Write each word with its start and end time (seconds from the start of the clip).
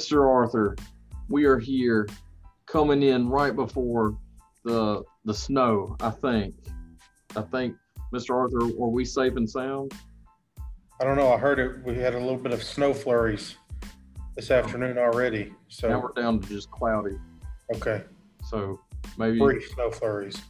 Mr. 0.00 0.26
Arthur, 0.26 0.74
we 1.28 1.44
are 1.44 1.58
here 1.58 2.08
coming 2.64 3.02
in 3.02 3.28
right 3.28 3.54
before 3.54 4.16
the 4.64 5.02
the 5.26 5.34
snow, 5.34 5.94
I 6.00 6.08
think. 6.08 6.54
I 7.36 7.42
think, 7.42 7.76
Mr. 8.14 8.30
Arthur, 8.34 8.62
are 8.82 8.88
we 8.88 9.04
safe 9.04 9.36
and 9.36 9.48
sound? 9.48 9.92
I 11.00 11.04
don't 11.04 11.16
know. 11.18 11.30
I 11.30 11.36
heard 11.36 11.58
it. 11.58 11.84
We 11.84 11.96
had 11.96 12.14
a 12.14 12.18
little 12.18 12.38
bit 12.38 12.52
of 12.54 12.62
snow 12.62 12.94
flurries 12.94 13.56
this 14.36 14.50
afternoon 14.50 14.96
already. 14.96 15.52
So 15.68 15.90
Now 15.90 16.00
we're 16.00 16.12
down 16.22 16.40
to 16.40 16.48
just 16.48 16.70
cloudy. 16.70 17.16
okay. 17.74 18.02
So 18.48 18.80
maybe 19.18 19.38
Brief 19.38 19.68
snow 19.74 19.90
flurries. 19.90 20.40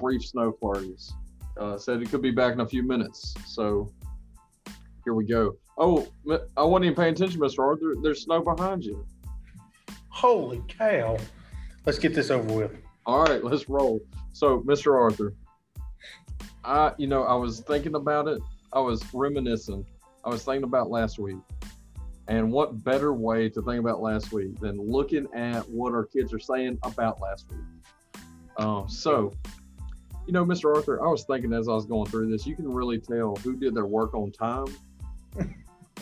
brief 0.00 0.24
snow 0.24 0.52
flurries. 0.60 1.12
Uh, 1.58 1.76
said 1.76 2.00
it 2.00 2.10
could 2.10 2.22
be 2.22 2.30
back 2.30 2.52
in 2.52 2.60
a 2.60 2.68
few 2.68 2.84
minutes. 2.84 3.34
So 3.44 3.92
here 5.04 5.14
we 5.14 5.24
go. 5.26 5.56
Oh, 5.82 6.06
I 6.58 6.62
wasn't 6.62 6.84
even 6.84 6.94
paying 6.94 7.14
attention, 7.14 7.40
Mr. 7.40 7.60
Arthur. 7.60 7.94
There's 8.02 8.24
snow 8.24 8.42
behind 8.42 8.84
you. 8.84 9.06
Holy 10.10 10.62
cow. 10.68 11.16
Let's 11.86 11.98
get 11.98 12.14
this 12.14 12.30
over 12.30 12.52
with. 12.54 12.76
All 13.06 13.24
right, 13.24 13.42
let's 13.42 13.66
roll. 13.66 13.98
So, 14.34 14.60
Mr. 14.60 14.94
Arthur, 14.94 15.32
I, 16.62 16.92
you 16.98 17.06
know, 17.06 17.22
I 17.22 17.34
was 17.34 17.60
thinking 17.60 17.94
about 17.94 18.28
it. 18.28 18.42
I 18.74 18.80
was 18.80 19.02
reminiscing. 19.14 19.86
I 20.22 20.28
was 20.28 20.44
thinking 20.44 20.64
about 20.64 20.90
last 20.90 21.18
week. 21.18 21.38
And 22.28 22.52
what 22.52 22.84
better 22.84 23.14
way 23.14 23.48
to 23.48 23.62
think 23.62 23.80
about 23.80 24.02
last 24.02 24.32
week 24.32 24.60
than 24.60 24.78
looking 24.78 25.28
at 25.34 25.66
what 25.70 25.94
our 25.94 26.04
kids 26.04 26.34
are 26.34 26.38
saying 26.38 26.78
about 26.82 27.22
last 27.22 27.46
week? 27.50 28.22
Um, 28.58 28.86
so, 28.86 29.32
you 30.26 30.34
know, 30.34 30.44
Mr. 30.44 30.76
Arthur, 30.76 31.02
I 31.02 31.08
was 31.08 31.24
thinking 31.24 31.54
as 31.54 31.68
I 31.68 31.72
was 31.72 31.86
going 31.86 32.04
through 32.10 32.30
this, 32.30 32.46
you 32.46 32.54
can 32.54 32.70
really 32.70 32.98
tell 32.98 33.34
who 33.36 33.56
did 33.56 33.74
their 33.74 33.86
work 33.86 34.12
on 34.12 34.30
time 34.30 34.66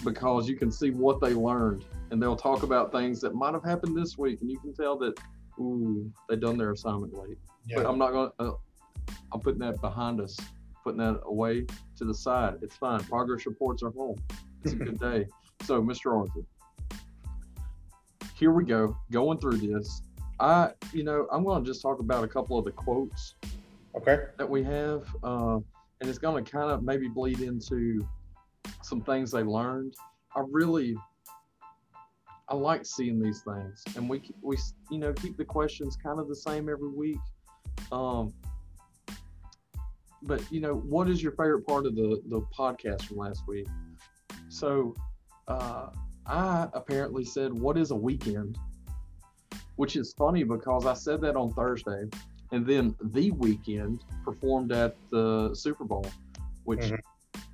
because 0.05 0.49
you 0.49 0.57
can 0.57 0.71
see 0.71 0.91
what 0.91 1.21
they 1.21 1.35
learned. 1.35 1.85
And 2.11 2.23
they'll 2.23 2.37
talk 2.37 2.63
about 2.63 2.91
things 2.93 3.21
that 3.21 3.35
might 3.35 3.53
have 3.55 3.65
happened 3.65 3.97
this 3.97 4.17
week. 4.17 4.41
And 4.41 4.51
you 4.51 4.59
can 4.59 4.73
tell 4.73 4.97
that, 4.99 5.19
ooh, 5.59 6.11
they 6.29 6.37
done 6.37 6.57
their 6.57 6.73
assignment 6.73 7.15
late 7.15 7.37
but 7.75 7.83
Yeah. 7.83 7.89
I'm 7.89 7.99
not 7.99 8.13
going. 8.13 8.31
to 8.41 8.45
uh, 8.45 8.53
I'm 9.33 9.41
putting 9.41 9.61
that 9.61 9.81
behind 9.83 10.21
us, 10.21 10.37
putting 10.85 10.99
that 10.99 11.21
away 11.25 11.67
to 11.97 12.05
the 12.05 12.15
side. 12.15 12.55
It's 12.63 12.77
fine. 12.77 13.01
Progress 13.05 13.45
reports 13.47 13.83
are 13.83 13.91
home. 13.91 14.17
It's 14.65 14.73
a 14.73 14.77
good 14.87 14.99
day. 14.99 15.27
So, 15.65 15.83
Mr. 15.83 16.17
Arthur, 16.17 16.41
here 18.35 18.53
we 18.53 18.65
go. 18.65 18.97
Going 19.11 19.39
through 19.39 19.59
this, 19.59 20.03
I, 20.41 20.71
you 20.93 21.03
know, 21.05 21.27
I'm 21.33 21.45
going 21.45 21.63
to 21.63 21.69
just 21.69 21.83
talk 21.83 21.99
about 22.01 22.25
a 22.25 22.29
couple 22.29 22.59
of 22.59 22.65
the 22.65 22.71
quotes 22.73 23.35
Okay. 23.97 24.19
that 24.39 24.49
we 24.49 24.63
have, 24.63 25.05
uh, 25.25 25.57
and 26.01 26.09
it's 26.09 26.19
going 26.19 26.43
to 26.45 26.51
kind 26.51 26.71
of 26.71 26.83
maybe 26.83 27.09
bleed 27.09 27.41
into 27.41 28.07
some 28.83 29.03
things 29.03 29.31
they 29.31 29.43
learned. 29.43 29.95
I 30.37 30.43
really, 30.51 30.97
I 32.49 32.55
like 32.55 32.87
seeing 32.87 33.21
these 33.21 33.43
things, 33.43 33.83
and 33.97 34.09
we 34.09 34.23
we 34.43 34.57
you 34.91 34.99
know 34.99 35.13
keep 35.13 35.37
the 35.37 35.45
questions 35.45 35.97
kind 35.97 36.19
of 36.21 36.29
the 36.29 36.37
same 36.37 36.69
every 36.69 36.91
week. 36.91 37.19
Um, 37.93 38.33
but 40.23 40.43
you 40.51 40.61
know, 40.61 40.75
what 40.75 41.09
is 41.09 41.23
your 41.23 41.33
favorite 41.33 41.67
part 41.67 41.87
of 41.87 41.95
the 41.95 42.21
the 42.29 42.41
podcast 42.57 43.03
from 43.05 43.19
last 43.19 43.47
week? 43.47 43.69
So, 44.49 44.95
uh, 45.47 45.91
I 46.27 46.69
apparently 46.75 47.25
said, 47.25 47.53
"What 47.53 47.77
is 47.77 47.91
a 47.91 47.97
weekend?" 47.97 48.59
Which 49.77 49.97
is 49.97 50.13
funny 50.15 50.43
because 50.43 50.87
I 50.87 50.95
said 50.95 51.21
that 51.21 51.37
on 51.37 51.53
Thursday, 51.53 52.05
and 52.51 52.67
then 52.67 52.97
the 53.01 53.31
Weeknd 53.33 54.01
performed 54.25 54.73
at 54.73 54.97
the 55.11 55.55
Super 55.55 55.85
Bowl, 55.85 56.07
which 56.65 56.81
Mhm. 56.81 56.99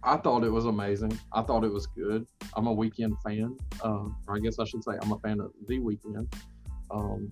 I 0.04 0.18
thought 0.18 0.44
it 0.44 0.50
was 0.50 0.66
amazing. 0.66 1.18
I 1.32 1.40
thought 1.42 1.64
it 1.64 1.72
was 1.72 1.86
good. 1.86 2.26
I'm 2.54 2.66
a 2.66 2.74
Weeknd 2.74 3.20
fan, 3.22 3.56
um, 3.82 4.16
or 4.28 4.36
I 4.36 4.38
guess 4.38 4.58
I 4.58 4.64
should 4.64 4.84
say 4.84 4.92
I'm 5.00 5.12
a 5.12 5.18
fan 5.20 5.40
of 5.40 5.50
the 5.66 5.78
Weeknd. 5.78 6.32
Um, 6.90 7.30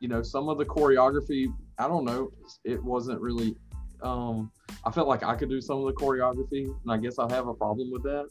you 0.00 0.08
know, 0.08 0.22
some 0.22 0.48
of 0.48 0.58
the 0.58 0.66
choreography, 0.66 1.46
I 1.78 1.88
don't 1.88 2.04
know, 2.04 2.30
it 2.64 2.82
wasn't 2.82 3.20
really. 3.20 3.56
Um, 4.02 4.52
I 4.84 4.90
felt 4.90 5.08
like 5.08 5.24
I 5.24 5.34
could 5.34 5.48
do 5.48 5.60
some 5.60 5.78
of 5.78 5.86
the 5.86 5.92
choreography, 5.92 6.64
and 6.64 6.90
I 6.90 6.98
guess 6.98 7.18
I 7.18 7.28
have 7.32 7.48
a 7.48 7.54
problem 7.54 7.90
with 7.90 8.02
that. 8.04 8.28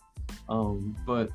Um, 0.47 0.95
but 1.05 1.29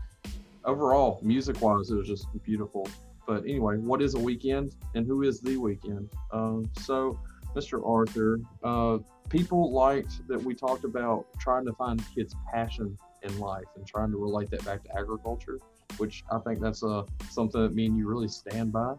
overall, 0.65 1.21
music-wise, 1.23 1.91
it 1.91 1.97
was 1.97 2.07
just 2.07 2.27
beautiful. 2.45 2.89
But 3.27 3.43
anyway, 3.43 3.77
what 3.77 4.01
is 4.01 4.15
a 4.15 4.19
weekend, 4.19 4.75
and 4.95 5.07
who 5.07 5.23
is 5.23 5.41
the 5.41 5.57
Weeknd? 5.57 6.09
Um, 6.33 6.71
so, 6.79 7.21
Mr. 7.55 7.87
Arthur, 7.87 8.41
uh, 8.65 8.99
people 9.29 9.73
liked 9.73 10.27
that 10.29 10.43
we 10.43 10.55
talked 10.55 10.85
about 10.85 11.27
trying 11.39 11.65
to 11.67 11.73
find 11.73 12.03
kids' 12.15 12.35
passion 12.53 12.97
in 13.23 13.39
life 13.39 13.65
and 13.77 13.87
trying 13.87 14.11
to 14.11 14.17
relate 14.17 14.51
that 14.51 14.65
back 14.65 14.83
to 14.85 14.99
agriculture, 14.99 15.59
which 15.97 16.25
I 16.31 16.39
think 16.39 16.61
that's 16.61 16.83
uh, 16.83 17.05
something 17.31 17.63
that 17.63 17.75
me 17.75 17.87
and 17.87 17.97
you 17.97 18.09
really 18.09 18.29
stand 18.29 18.73
by. 18.73 18.95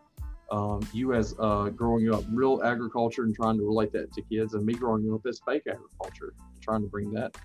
Um, 0.51 0.81
you 0.93 1.13
as 1.13 1.33
uh, 1.39 1.69
growing 1.69 2.13
up 2.13 2.23
real 2.31 2.61
agriculture 2.63 3.23
and 3.23 3.35
trying 3.35 3.57
to 3.57 3.63
relate 3.63 3.91
that 3.93 4.13
to 4.13 4.21
kids, 4.21 4.53
and 4.53 4.65
me 4.65 4.73
growing 4.73 5.11
up 5.13 5.25
as 5.25 5.41
fake 5.45 5.63
agriculture, 5.67 6.33
trying 6.61 6.81
to 6.81 6.87
bring 6.87 7.11
that, 7.11 7.35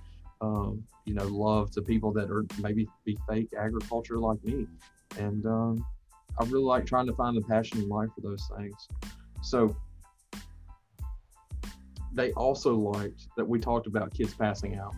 um, 0.40 0.84
you 1.06 1.14
know, 1.14 1.24
love 1.24 1.70
to 1.72 1.82
people 1.82 2.12
that 2.12 2.30
are 2.30 2.44
maybe 2.60 2.86
be 3.04 3.16
fake 3.28 3.48
agriculture 3.58 4.18
like 4.18 4.42
me. 4.44 4.66
And 5.18 5.46
um, 5.46 5.86
I 6.38 6.44
really 6.44 6.64
like 6.64 6.86
trying 6.86 7.06
to 7.06 7.14
find 7.14 7.36
the 7.36 7.42
passion 7.42 7.78
in 7.78 7.88
life 7.88 8.10
for 8.14 8.20
those 8.20 8.46
things. 8.58 8.88
So 9.42 9.74
they 12.12 12.32
also 12.32 12.74
liked 12.74 13.28
that 13.36 13.46
we 13.46 13.58
talked 13.58 13.86
about 13.86 14.12
kids 14.12 14.34
passing 14.34 14.76
out. 14.76 14.94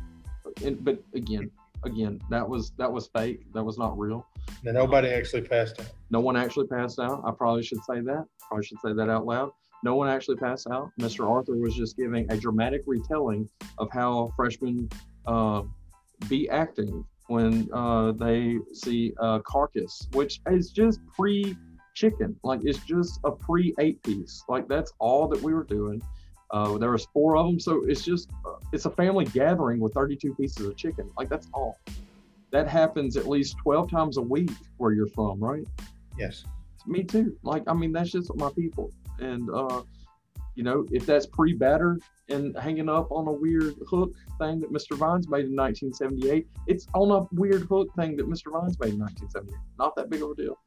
And, 0.65 0.83
but 0.85 1.03
again, 1.15 1.51
again, 1.85 2.21
that 2.31 2.49
was 2.49 2.73
that 2.79 2.91
was 2.91 3.09
fake. 3.15 3.41
That 3.55 3.65
was 3.65 3.79
not 3.79 3.99
real. 3.99 4.27
And 4.65 4.75
nobody 4.75 5.09
actually 5.09 5.43
passed 5.43 5.81
out. 5.81 5.91
No 6.11 6.21
one 6.21 6.37
actually 6.37 6.67
passed 6.67 6.99
out. 6.99 7.23
I 7.25 7.31
probably 7.31 7.63
should 7.63 7.83
say 7.85 8.01
that. 8.01 8.27
Probably 8.49 8.65
should 8.65 8.81
say 8.85 8.93
that 8.93 9.09
out 9.09 9.27
loud. 9.27 9.53
No 9.83 9.95
one 9.95 10.09
actually 10.09 10.37
passed 10.37 10.67
out. 10.71 10.91
Mr. 11.01 11.29
Arthur 11.29 11.57
was 11.57 11.75
just 11.75 11.97
giving 11.97 12.31
a 12.31 12.37
dramatic 12.37 12.83
retelling 12.87 13.49
of 13.79 13.91
how 13.91 14.31
freshmen 14.37 14.91
uh, 15.27 15.63
be 16.29 16.49
acting 16.51 17.05
when 17.29 17.69
uh, 17.73 18.13
they 18.13 18.59
see 18.73 19.15
a 19.19 19.41
carcass, 19.41 20.07
which 20.13 20.41
is 20.51 20.71
just 20.71 21.01
pre 21.17 21.57
chicken. 21.95 22.37
Like 22.43 22.61
it's 22.65 22.81
just 22.81 23.21
a 23.25 23.31
pre 23.31 23.75
eight 23.79 24.03
piece. 24.03 24.45
Like 24.49 24.69
that's 24.69 24.93
all 24.99 25.29
that 25.29 25.41
we 25.41 25.55
were 25.55 25.65
doing. 25.65 26.03
Uh, 26.53 26.79
there 26.79 26.91
was 26.91 27.07
four 27.13 27.37
of 27.37 27.47
them, 27.47 27.61
so 27.61 27.85
it's 27.87 28.05
just 28.05 28.31
uh, 28.45 28.55
it's 28.73 28.85
a 28.85 28.91
family 28.91 29.25
gathering 29.27 29.79
with 29.79 29.95
32 29.95 30.35
pieces 30.35 30.67
of 30.67 30.77
chicken. 30.77 31.09
Like 31.17 31.29
that's 31.29 31.49
all. 31.55 31.79
That 32.51 32.67
happens 32.67 33.17
at 33.17 33.29
least 33.29 33.57
12 33.59 33.91
times 33.91 34.17
a 34.17 34.23
week 34.23 34.51
where 34.79 34.93
you're 34.93 35.07
from, 35.07 35.39
right? 35.39 35.65
Yes. 36.19 36.45
Me 36.87 37.05
too. 37.05 37.37
Like, 37.45 37.63
I 37.69 37.75
mean, 37.75 37.93
that's 37.93 38.11
just 38.11 38.35
my 38.35 38.51
people. 38.51 38.91
And, 39.21 39.49
uh, 39.51 39.83
you 40.57 40.65
know, 40.65 40.85
if 40.91 41.07
that's 41.07 41.27
pre 41.27 41.53
batter 41.53 41.99
and 42.29 42.57
hanging 42.59 42.89
up 42.89 43.13
on 43.13 43.29
a 43.29 43.33
weird 43.33 43.75
hook 43.89 44.13
thing 44.39 44.61
that 44.61 44.73
Mr. 44.73 44.97
Vines 44.97 45.29
made 45.29 45.47
in 45.47 45.55
1978, 45.55 46.49
it's 46.67 46.89
on 46.95 47.11
a 47.11 47.29
weird 47.33 47.63
hook 47.63 47.89
thing 47.97 48.17
that 48.17 48.29
Mr. 48.29 48.51
Vines 48.51 48.79
made 48.81 48.95
in 48.95 49.01
1978. 49.01 49.57
Not 49.79 49.95
that 49.97 50.11
big 50.11 50.23
of 50.23 50.31
a 50.31 50.35
deal. 50.35 50.59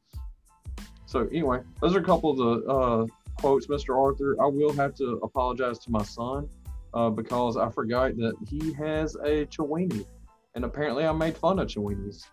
So, 1.06 1.28
anyway, 1.30 1.60
those 1.82 1.94
are 1.94 2.00
a 2.00 2.04
couple 2.04 2.30
of 2.30 2.36
the 2.38 2.70
uh, 2.70 3.06
quotes, 3.36 3.66
Mr. 3.66 3.98
Arthur. 3.98 4.36
I 4.42 4.46
will 4.46 4.72
have 4.72 4.94
to 4.96 5.20
apologize 5.22 5.78
to 5.80 5.90
my 5.90 6.02
son 6.02 6.48
uh, 6.92 7.10
because 7.10 7.56
I 7.56 7.68
forgot 7.70 8.16
that 8.16 8.34
he 8.48 8.72
has 8.74 9.14
a 9.16 9.46
Chiweenie. 9.46 10.06
And 10.54 10.64
apparently, 10.64 11.04
I 11.04 11.12
made 11.12 11.36
fun 11.36 11.58
of 11.58 11.68
Chiweenies. 11.68 12.24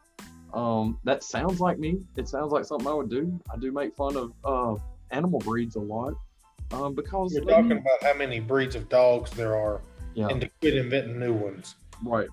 Um, 0.54 1.00
that 1.06 1.24
sounds 1.24 1.60
like 1.60 1.80
me. 1.80 2.00
It 2.18 2.28
sounds 2.28 2.52
like 2.52 2.66
something 2.66 2.88
I 2.88 2.94
would 2.94 3.10
do. 3.10 3.40
I 3.54 3.58
do 3.58 3.72
make 3.72 3.96
fun 3.96 4.16
of 4.18 4.34
uh, 4.44 4.76
animal 5.12 5.40
breeds 5.40 5.76
a 5.76 5.80
lot 5.80 6.14
um, 6.72 6.94
because 6.94 7.34
they- 7.34 7.40
talking 7.42 7.72
about 7.72 8.04
how 8.04 8.14
many 8.14 8.40
breeds 8.40 8.76
of 8.76 8.90
dogs 8.90 9.32
there 9.32 9.56
are 9.56 9.82
yeah, 10.14 10.28
and 10.28 10.42
to 10.42 10.50
quit 10.60 10.76
inventing 10.76 11.20
new 11.20 11.34
ones. 11.34 11.76
right. 12.04 12.28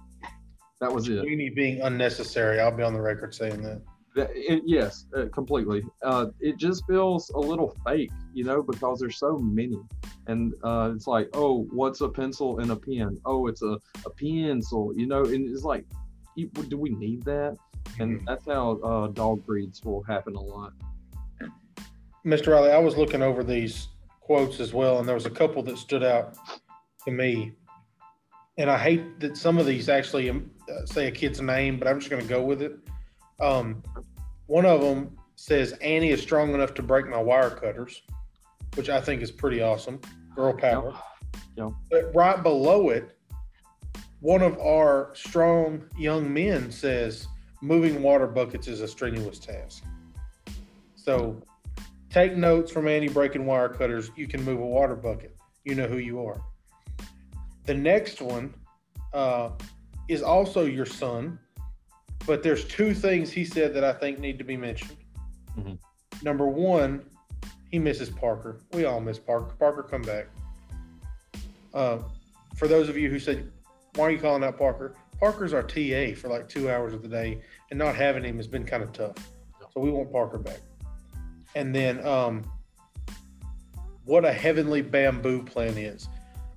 That 0.80 0.92
was 0.92 1.08
it. 1.08 1.24
Weenie 1.24 1.52
being 1.52 1.80
unnecessary. 1.80 2.60
I'll 2.60 2.70
be 2.70 2.84
on 2.84 2.92
the 2.94 3.00
record 3.00 3.34
saying 3.34 3.62
that. 3.62 3.82
That- 4.18 4.30
it- 4.34 4.64
yes, 4.66 5.06
uh, 5.16 5.26
completely. 5.32 5.84
Uh, 6.02 6.26
it 6.40 6.56
just 6.56 6.84
feels 6.86 7.30
a 7.30 7.38
little 7.38 7.76
fake, 7.86 8.10
you 8.34 8.42
know, 8.42 8.62
because 8.62 8.98
there's 8.98 9.16
so 9.16 9.38
many, 9.38 9.78
and 10.26 10.54
uh, 10.64 10.90
it's 10.92 11.06
like, 11.06 11.28
oh, 11.34 11.68
what's 11.70 12.00
a 12.00 12.08
pencil 12.08 12.58
and 12.58 12.72
a 12.72 12.76
pen? 12.76 13.16
Oh, 13.24 13.46
it's 13.46 13.62
a, 13.62 13.78
a 14.04 14.10
pencil, 14.10 14.92
you 14.96 15.06
know, 15.06 15.24
and 15.24 15.48
it's 15.48 15.62
like, 15.62 15.84
do 16.68 16.76
we 16.76 16.90
need 16.90 17.22
that? 17.26 17.56
And 18.00 18.26
that's 18.26 18.46
how 18.46 18.80
uh, 18.82 19.06
dog 19.08 19.46
breeds 19.46 19.84
will 19.84 20.02
happen 20.02 20.34
a 20.34 20.40
lot. 20.40 20.72
Mr. 22.26 22.52
Riley, 22.52 22.72
I 22.72 22.78
was 22.78 22.96
looking 22.96 23.22
over 23.22 23.44
these 23.44 23.86
quotes 24.20 24.58
as 24.58 24.74
well, 24.74 24.98
and 24.98 25.06
there 25.06 25.14
was 25.14 25.26
a 25.26 25.30
couple 25.30 25.62
that 25.62 25.78
stood 25.78 26.02
out 26.02 26.36
to 27.04 27.12
me. 27.12 27.52
And 28.58 28.68
I 28.68 28.78
hate 28.78 29.20
that 29.20 29.36
some 29.36 29.58
of 29.58 29.66
these 29.66 29.88
actually 29.88 30.28
um, 30.28 30.50
uh, 30.68 30.84
say 30.86 31.06
a 31.06 31.10
kid's 31.12 31.40
name, 31.40 31.78
but 31.78 31.86
I'm 31.86 32.00
just 32.00 32.10
going 32.10 32.22
to 32.22 32.28
go 32.28 32.42
with 32.42 32.62
it. 32.62 32.72
Um, 33.40 33.82
one 34.48 34.66
of 34.66 34.80
them 34.80 35.16
says 35.36 35.72
Annie 35.74 36.10
is 36.10 36.20
strong 36.20 36.52
enough 36.52 36.74
to 36.74 36.82
break 36.82 37.06
my 37.06 37.22
wire 37.22 37.50
cutters, 37.50 38.02
which 38.74 38.88
I 38.88 39.00
think 39.00 39.22
is 39.22 39.30
pretty 39.30 39.62
awesome. 39.62 40.00
Girl 40.34 40.52
power. 40.52 40.94
Yep. 41.56 41.72
But 41.90 42.14
right 42.14 42.42
below 42.42 42.88
it, 42.88 43.16
one 44.20 44.42
of 44.42 44.58
our 44.58 45.12
strong 45.14 45.84
young 45.96 46.32
men 46.32 46.72
says 46.72 47.28
moving 47.60 48.02
water 48.02 48.26
buckets 48.26 48.66
is 48.66 48.80
a 48.80 48.88
strenuous 48.88 49.38
task. 49.38 49.84
So 50.96 51.40
take 52.10 52.34
notes 52.34 52.72
from 52.72 52.88
Annie 52.88 53.08
breaking 53.08 53.46
wire 53.46 53.68
cutters. 53.68 54.10
You 54.16 54.26
can 54.26 54.42
move 54.44 54.60
a 54.60 54.66
water 54.66 54.96
bucket. 54.96 55.36
You 55.64 55.74
know 55.74 55.86
who 55.86 55.98
you 55.98 56.24
are. 56.24 56.40
The 57.64 57.74
next 57.74 58.22
one 58.22 58.54
uh, 59.12 59.50
is 60.08 60.22
also 60.22 60.64
your 60.64 60.86
son, 60.86 61.38
but 62.26 62.42
there's 62.42 62.64
two 62.64 62.94
things 62.94 63.30
he 63.30 63.44
said 63.44 63.74
that 63.74 63.84
I 63.84 63.92
think 63.92 64.18
need 64.18 64.38
to 64.38 64.44
be 64.44 64.56
mentioned. 64.56 64.96
Mhm. 65.58 65.78
Number 66.22 66.46
one, 66.46 67.04
he 67.70 67.78
misses 67.78 68.10
Parker. 68.10 68.60
We 68.72 68.84
all 68.84 69.00
miss 69.00 69.18
Parker. 69.18 69.54
Parker, 69.58 69.82
come 69.82 70.02
back. 70.02 70.26
Uh, 71.74 71.98
for 72.56 72.66
those 72.66 72.88
of 72.88 72.96
you 72.96 73.10
who 73.10 73.18
said, 73.18 73.50
why 73.94 74.06
are 74.06 74.10
you 74.10 74.18
calling 74.18 74.42
out 74.44 74.58
Parker? 74.58 74.94
Parker's 75.18 75.52
our 75.52 75.62
TA 75.62 76.14
for 76.14 76.28
like 76.28 76.48
two 76.48 76.70
hours 76.70 76.94
of 76.94 77.02
the 77.02 77.08
day, 77.08 77.40
and 77.70 77.78
not 77.78 77.94
having 77.94 78.24
him 78.24 78.36
has 78.36 78.46
been 78.46 78.64
kind 78.64 78.82
of 78.82 78.92
tough. 78.92 79.16
So 79.74 79.80
we 79.80 79.90
want 79.90 80.12
Parker 80.12 80.38
back. 80.38 80.60
And 81.54 81.74
then, 81.74 82.04
um, 82.06 82.50
what 84.04 84.24
a 84.24 84.32
heavenly 84.32 84.80
bamboo 84.80 85.42
plan 85.42 85.76
is. 85.76 86.08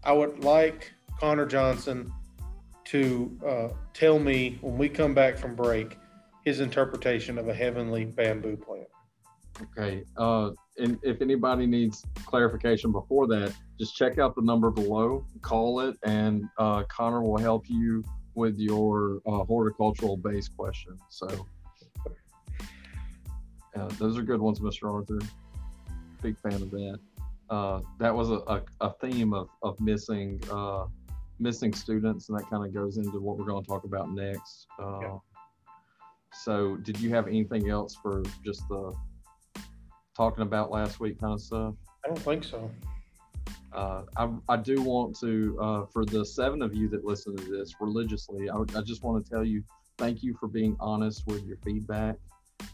I 0.03 0.13
would 0.13 0.43
like 0.43 0.91
Connor 1.19 1.45
Johnson 1.45 2.11
to 2.91 3.38
uh, 3.47 3.69
tell 3.93 4.19
me 4.19 4.57
when 4.59 4.77
we 4.77 4.89
come 4.89 5.13
back 5.13 5.38
from 5.38 5.55
break 5.55 5.97
his 6.43 6.59
interpretation 6.59 7.38
of 7.38 7.47
a 7.47 7.53
heavenly 7.53 8.03
bamboo 8.03 8.57
plant. 8.57 8.88
Okay. 9.61 10.03
Uh, 10.17 10.49
and 10.77 10.99
if 11.01 11.21
anybody 11.21 11.65
needs 11.65 12.05
clarification 12.25 12.91
before 12.91 13.27
that, 13.27 13.53
just 13.79 13.95
check 13.95 14.17
out 14.17 14.35
the 14.35 14.41
number 14.41 14.71
below, 14.71 15.25
call 15.41 15.79
it, 15.79 15.95
and 16.03 16.43
uh, 16.57 16.83
Connor 16.89 17.21
will 17.21 17.38
help 17.38 17.63
you 17.69 18.03
with 18.35 18.57
your 18.57 19.21
uh, 19.25 19.44
horticultural 19.45 20.17
based 20.17 20.55
question. 20.57 20.97
So, 21.09 21.47
uh, 23.75 23.87
those 23.99 24.17
are 24.17 24.23
good 24.23 24.41
ones, 24.41 24.59
Mr. 24.59 24.91
Arthur. 24.94 25.19
Big 26.21 26.37
fan 26.39 26.53
of 26.53 26.71
that. 26.71 26.99
Uh, 27.49 27.81
that 27.99 28.13
was 28.13 28.31
a, 28.31 28.41
a, 28.47 28.61
a 28.81 28.94
theme 29.01 29.33
of, 29.33 29.47
of 29.61 29.79
missing 29.79 30.41
uh, 30.51 30.85
missing 31.41 31.73
students, 31.73 32.29
and 32.29 32.38
that 32.38 32.49
kind 32.49 32.65
of 32.65 32.73
goes 32.73 32.97
into 32.97 33.19
what 33.19 33.38
we're 33.38 33.45
going 33.45 33.61
to 33.61 33.67
talk 33.67 33.83
about 33.83 34.11
next. 34.11 34.67
Uh, 34.79 34.99
Yeah. 35.01 35.17
So, 36.33 36.77
did 36.77 36.99
you 36.99 37.09
have 37.09 37.27
anything 37.27 37.69
else 37.69 37.93
for 38.01 38.23
just 38.45 38.65
the 38.69 38.93
talking 40.15 40.43
about 40.43 40.71
last 40.71 40.99
week 40.99 41.19
kind 41.19 41.33
of 41.33 41.41
stuff? 41.41 41.73
I 42.05 42.07
don't 42.07 42.19
think 42.19 42.45
so. 42.45 42.71
Uh, 43.73 44.03
I, 44.15 44.29
I 44.49 44.57
do 44.57 44.81
want 44.81 45.17
to, 45.19 45.57
uh, 45.61 45.85
for 45.85 46.05
the 46.05 46.25
seven 46.25 46.61
of 46.61 46.73
you 46.75 46.88
that 46.89 47.05
listen 47.05 47.35
to 47.35 47.44
this 47.44 47.73
religiously, 47.79 48.49
I, 48.49 48.57
I 48.77 48.81
just 48.81 49.03
want 49.03 49.23
to 49.23 49.29
tell 49.29 49.44
you 49.44 49.63
thank 49.97 50.23
you 50.23 50.33
for 50.39 50.47
being 50.47 50.75
honest 50.79 51.25
with 51.27 51.45
your 51.45 51.57
feedback. 51.57 52.15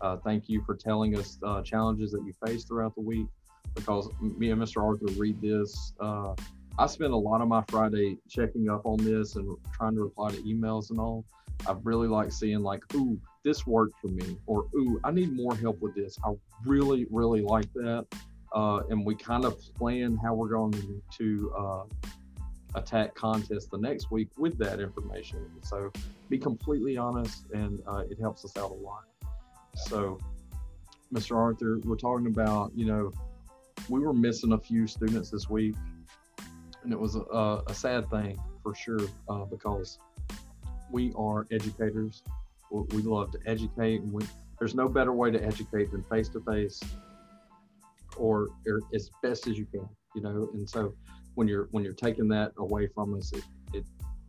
Uh, 0.02 0.18
thank 0.18 0.50
you 0.50 0.62
for 0.64 0.76
telling 0.76 1.18
us 1.18 1.40
uh, 1.44 1.62
challenges 1.62 2.12
that 2.12 2.24
you 2.26 2.34
faced 2.46 2.68
throughout 2.68 2.94
the 2.96 3.02
week 3.02 3.28
because 3.76 4.10
me 4.20 4.52
and 4.52 4.62
Mr. 4.62 4.84
Arthur 4.84 5.06
read 5.20 5.42
this. 5.42 5.94
I 6.80 6.88
spend 6.88 7.14
a 7.14 7.18
lot 7.18 7.42
of 7.42 7.48
my 7.48 7.64
Friday 7.70 8.18
checking 8.30 8.70
up 8.70 8.86
on 8.86 8.98
this 8.98 9.36
and 9.36 9.58
trying 9.74 9.96
to 9.96 10.04
reply 10.04 10.32
to 10.32 10.38
emails 10.44 10.90
and 10.92 11.00
all. 11.00 11.26
I 11.68 11.76
really 11.84 12.08
like 12.08 12.32
seeing, 12.32 12.62
like, 12.62 12.84
ooh, 12.94 13.20
this 13.44 13.66
worked 13.66 14.00
for 14.00 14.10
me, 14.10 14.38
or 14.46 14.68
ooh, 14.76 15.00
I 15.04 15.12
need 15.12 15.36
more 15.36 15.56
help 15.56 15.80
with 15.82 15.96
this. 15.96 16.18
I 16.24 16.34
really, 16.66 17.08
really 17.10 17.42
like 17.42 17.72
that 17.74 18.06
uh, 18.54 18.82
and 18.90 19.06
we 19.06 19.16
kind 19.16 19.46
of 19.46 19.60
plan 19.76 20.18
how 20.24 20.34
we're 20.34 20.48
going 20.48 21.02
to 21.18 21.54
uh, 21.58 21.84
attack 22.76 23.14
contests 23.16 23.68
the 23.68 23.78
next 23.78 24.12
week 24.12 24.30
with 24.38 24.58
that 24.58 24.80
information. 24.80 25.46
So 25.62 25.92
be 26.30 26.38
completely 26.38 26.98
honest, 26.98 27.46
and 27.54 27.82
uh, 27.88 28.04
it 28.10 28.20
helps 28.20 28.46
us 28.46 28.56
out 28.58 28.72
a 28.72 28.74
lot. 28.74 29.04
So, 29.76 30.18
Mr. 31.14 31.36
Arthur, 31.36 31.80
we're 31.84 31.96
talking 31.96 32.28
about 32.28 32.72
you 32.76 32.86
know 32.86 33.12
we 33.90 34.00
were 34.00 34.14
missing 34.14 34.54
a 34.54 34.58
few 34.58 34.88
students 34.88 35.30
this 35.30 35.50
week, 35.50 35.76
and 36.88 36.94
it 36.94 37.00
was 37.00 37.16
a, 37.18 37.20
a, 37.68 37.74
sad 37.74 38.10
thing 38.10 38.40
for 38.64 38.74
sure 38.74 39.02
uh, 39.28 39.44
because 39.44 40.00
we 40.90 41.12
are 41.18 41.46
educators. 41.52 42.24
We, 42.72 43.02
love 43.02 43.30
to 43.32 43.40
educate, 43.46 44.04
and 44.04 44.14
we 44.14 44.24
there's 44.58 44.74
no 44.74 44.88
better 44.88 45.12
way 45.12 45.30
to 45.30 45.44
educate 45.44 45.92
than 45.92 46.02
face 46.04 46.30
to 46.30 46.40
face 46.40 46.82
or, 48.16 48.48
as 48.96 49.10
best 49.22 49.48
as 49.48 49.58
you 49.58 49.66
can, 49.66 49.88
you 50.16 50.22
know. 50.22 50.50
And 50.54 50.70
so 50.70 50.94
when 51.36 51.50
you're 51.50 51.68
when 51.72 51.84
you're 51.84 51.92
taking 51.92 52.30
that 52.30 52.54
away 52.58 52.88
from 52.88 53.18
us, 53.18 53.34
it, 53.34 53.44
it 53.74 53.86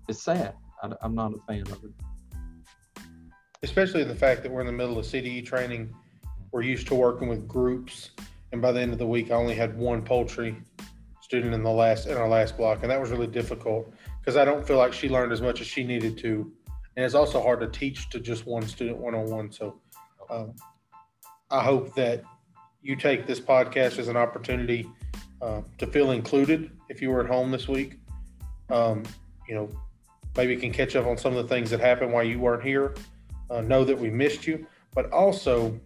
it's 0.09 0.21
sad. 0.21 0.55
I, 0.83 0.91
am 1.03 1.15
not 1.15 1.35
a 1.35 1.39
fan 1.47 1.63
of 1.63 1.85
it. 1.85 3.03
Especially 3.63 4.03
the 4.03 4.17
fact 4.17 4.43
that 4.43 4.51
we're 4.51 4.63
in 4.63 4.67
the 4.67 4.73
middle 4.73 4.99
of 4.99 5.07
CDE 5.07 5.47
training. 5.47 5.95
We're 6.51 6.63
used 6.63 6.89
to 6.89 6.97
working 6.97 7.29
with 7.29 7.47
groups, 7.47 8.11
and 8.51 8.61
by 8.61 8.73
the 8.73 8.81
end 8.81 8.93
of 8.93 8.99
the 8.99 9.07
week, 9.07 9.31
I 9.31 9.35
only 9.35 9.55
had 9.55 9.79
one 9.79 10.03
poultry 10.03 10.57
student 11.29 11.53
in 11.53 11.63
the 11.63 11.71
last 11.71 12.07
in 12.07 12.17
our 12.17 12.27
last 12.27 12.57
block, 12.57 12.79
and 12.81 12.91
that 12.91 12.99
was 12.99 13.11
really 13.11 13.27
difficult 13.27 13.93
because 14.19 14.37
I 14.39 14.47
don't 14.47 14.67
feel 14.67 14.79
like 14.79 14.95
she 14.95 15.11
learned 15.11 15.31
as 15.31 15.43
much 15.43 15.61
as 15.61 15.67
she 15.67 15.85
needed 15.85 16.17
to, 16.19 16.51
and 16.97 17.05
it's 17.05 17.15
also 17.15 17.43
hard 17.43 17.61
to 17.61 17.69
teach 17.69 18.09
to 18.11 18.19
just 18.19 18.47
one 18.47 18.67
student 18.67 18.97
one 18.97 19.15
on 19.15 19.27
one. 19.27 19.53
So, 19.53 19.79
um, 20.31 20.55
I 21.51 21.63
hope 21.63 21.95
that 21.97 22.25
you 22.81 22.97
take 22.97 23.27
this 23.27 23.41
podcast 23.41 23.99
as 23.99 24.09
an 24.09 24.17
opportunity 24.17 24.89
uh, 25.43 25.61
to 25.77 25.87
feel 25.87 26.13
included 26.13 26.71
if 26.89 27.03
you 27.03 27.11
were 27.11 27.21
at 27.21 27.27
home 27.27 27.51
this 27.51 27.69
week. 27.69 28.01
Um, 28.71 29.03
you 29.47 29.55
know, 29.55 29.69
maybe 30.35 30.55
you 30.55 30.59
can 30.59 30.73
catch 30.73 30.97
up 30.97 31.07
on 31.07 31.19
some 31.19 31.37
of 31.37 31.47
the 31.47 31.55
things 31.55 31.69
that 31.71 31.81
happened 31.81 32.11
while 32.11 32.25
you 32.25 32.39
weren't 32.39 32.63
here. 32.63 32.95
Uh, 33.51 33.61
know 33.61 33.85
that 33.85 33.99
we 33.99 34.09
missed 34.09 34.47
you, 34.47 34.67
but 34.95 35.13
also 35.13 35.79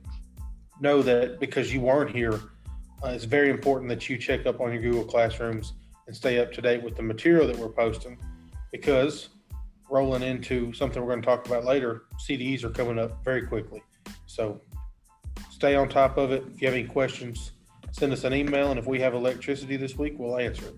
know 0.80 1.02
that 1.02 1.40
because 1.40 1.72
you 1.72 1.80
weren't 1.80 2.14
here, 2.14 2.40
uh, 3.04 3.08
it's 3.08 3.24
very 3.24 3.50
important 3.50 3.88
that 3.88 4.08
you 4.08 4.16
check 4.16 4.46
up 4.46 4.60
on 4.60 4.72
your 4.72 4.82
Google 4.82 5.04
Classrooms 5.04 5.74
and 6.06 6.14
stay 6.14 6.38
up 6.38 6.52
to 6.52 6.60
date 6.60 6.82
with 6.82 6.96
the 6.96 7.02
material 7.02 7.46
that 7.46 7.56
we're 7.56 7.68
posting 7.68 8.18
because 8.70 9.30
rolling 9.90 10.22
into 10.22 10.72
something 10.72 11.02
we're 11.02 11.08
going 11.08 11.20
to 11.20 11.26
talk 11.26 11.46
about 11.46 11.64
later, 11.64 12.04
CDEs 12.26 12.64
are 12.64 12.70
coming 12.70 12.98
up 12.98 13.22
very 13.24 13.46
quickly. 13.46 13.82
So 14.26 14.60
stay 15.50 15.74
on 15.74 15.88
top 15.88 16.16
of 16.16 16.32
it. 16.32 16.44
If 16.54 16.62
you 16.62 16.68
have 16.68 16.74
any 16.74 16.86
questions, 16.86 17.52
send 17.92 18.12
us 18.12 18.24
an 18.24 18.34
email, 18.34 18.70
and 18.70 18.78
if 18.78 18.86
we 18.86 19.00
have 19.00 19.14
electricity 19.14 19.76
this 19.76 19.96
week, 19.96 20.14
we'll 20.16 20.38
answer 20.38 20.66
it. 20.66 20.74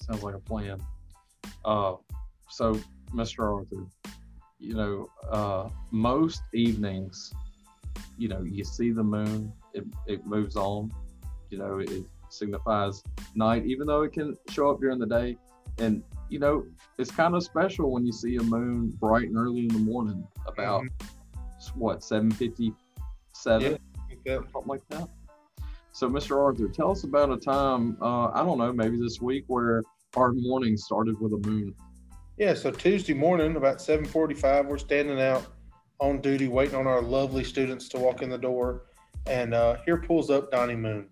Sounds 0.00 0.22
like 0.22 0.36
a 0.36 0.40
plan. 0.40 0.80
Uh, 1.64 1.94
so, 2.48 2.80
Mr. 3.12 3.40
Arthur, 3.40 3.86
you 4.58 4.74
know, 4.74 5.10
uh, 5.28 5.68
most 5.90 6.42
evenings, 6.54 7.32
you 8.16 8.28
know, 8.28 8.42
you 8.42 8.62
see 8.62 8.92
the 8.92 9.02
moon, 9.02 9.52
it, 9.76 9.84
it 10.06 10.26
moves 10.26 10.56
on, 10.56 10.92
you 11.50 11.58
know, 11.58 11.78
it 11.78 12.04
signifies 12.28 13.02
night, 13.34 13.64
even 13.66 13.86
though 13.86 14.02
it 14.02 14.12
can 14.12 14.36
show 14.50 14.70
up 14.70 14.80
during 14.80 14.98
the 14.98 15.06
day. 15.06 15.36
And, 15.78 16.02
you 16.28 16.38
know, 16.38 16.64
it's 16.98 17.10
kind 17.10 17.34
of 17.34 17.44
special 17.44 17.92
when 17.92 18.06
you 18.06 18.12
see 18.12 18.36
a 18.36 18.42
moon 18.42 18.90
bright 18.98 19.28
and 19.28 19.36
early 19.36 19.60
in 19.60 19.68
the 19.68 19.78
morning, 19.78 20.26
about 20.46 20.84
what, 21.74 22.02
757? 22.02 23.78
Yeah. 24.24 24.36
something 24.36 24.62
like 24.66 24.88
that. 24.88 25.08
So, 25.92 26.08
Mr. 26.08 26.42
Arthur, 26.42 26.68
tell 26.68 26.90
us 26.90 27.04
about 27.04 27.30
a 27.30 27.36
time, 27.36 27.96
uh, 28.00 28.28
I 28.28 28.42
don't 28.42 28.58
know, 28.58 28.72
maybe 28.72 28.98
this 28.98 29.20
week 29.20 29.44
where 29.46 29.82
our 30.16 30.32
morning 30.32 30.76
started 30.76 31.20
with 31.20 31.32
a 31.32 31.48
moon. 31.48 31.74
Yeah, 32.38 32.52
so 32.52 32.70
Tuesday 32.70 33.14
morning, 33.14 33.56
about 33.56 33.80
7:45, 33.80 34.66
we're 34.66 34.76
standing 34.76 35.20
out 35.20 35.46
on 36.00 36.20
duty, 36.20 36.48
waiting 36.48 36.74
on 36.74 36.86
our 36.86 37.00
lovely 37.00 37.44
students 37.44 37.88
to 37.90 37.98
walk 37.98 38.20
in 38.20 38.28
the 38.28 38.36
door, 38.36 38.82
and 39.26 39.54
uh, 39.54 39.76
here 39.84 39.96
pulls 39.96 40.30
up 40.30 40.50
Donnie 40.50 40.76
Moon, 40.76 41.08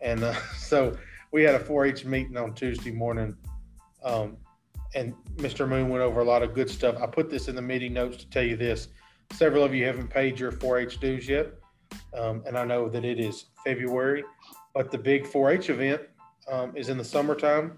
and 0.00 0.22
uh, 0.22 0.34
so 0.56 0.96
we 1.32 1.42
had 1.42 1.54
a 1.54 1.58
4-H 1.58 2.04
meeting 2.04 2.36
on 2.36 2.54
Tuesday 2.54 2.90
morning, 2.90 3.36
um, 4.04 4.36
and 4.94 5.14
Mr. 5.36 5.68
Moon 5.68 5.88
went 5.88 6.02
over 6.02 6.20
a 6.20 6.24
lot 6.24 6.42
of 6.42 6.54
good 6.54 6.70
stuff. 6.70 6.96
I 7.00 7.06
put 7.06 7.28
this 7.30 7.48
in 7.48 7.54
the 7.54 7.62
meeting 7.62 7.92
notes 7.92 8.16
to 8.18 8.30
tell 8.30 8.44
you 8.44 8.56
this: 8.56 8.88
several 9.32 9.64
of 9.64 9.74
you 9.74 9.84
haven't 9.84 10.08
paid 10.08 10.38
your 10.38 10.52
4-H 10.52 11.00
dues 11.00 11.28
yet, 11.28 11.52
um, 12.16 12.42
and 12.46 12.56
I 12.56 12.64
know 12.64 12.88
that 12.88 13.04
it 13.04 13.20
is 13.20 13.46
February, 13.64 14.24
but 14.74 14.90
the 14.90 14.98
big 14.98 15.24
4-H 15.24 15.70
event 15.70 16.02
um, 16.50 16.76
is 16.76 16.88
in 16.88 16.98
the 16.98 17.04
summertime 17.04 17.76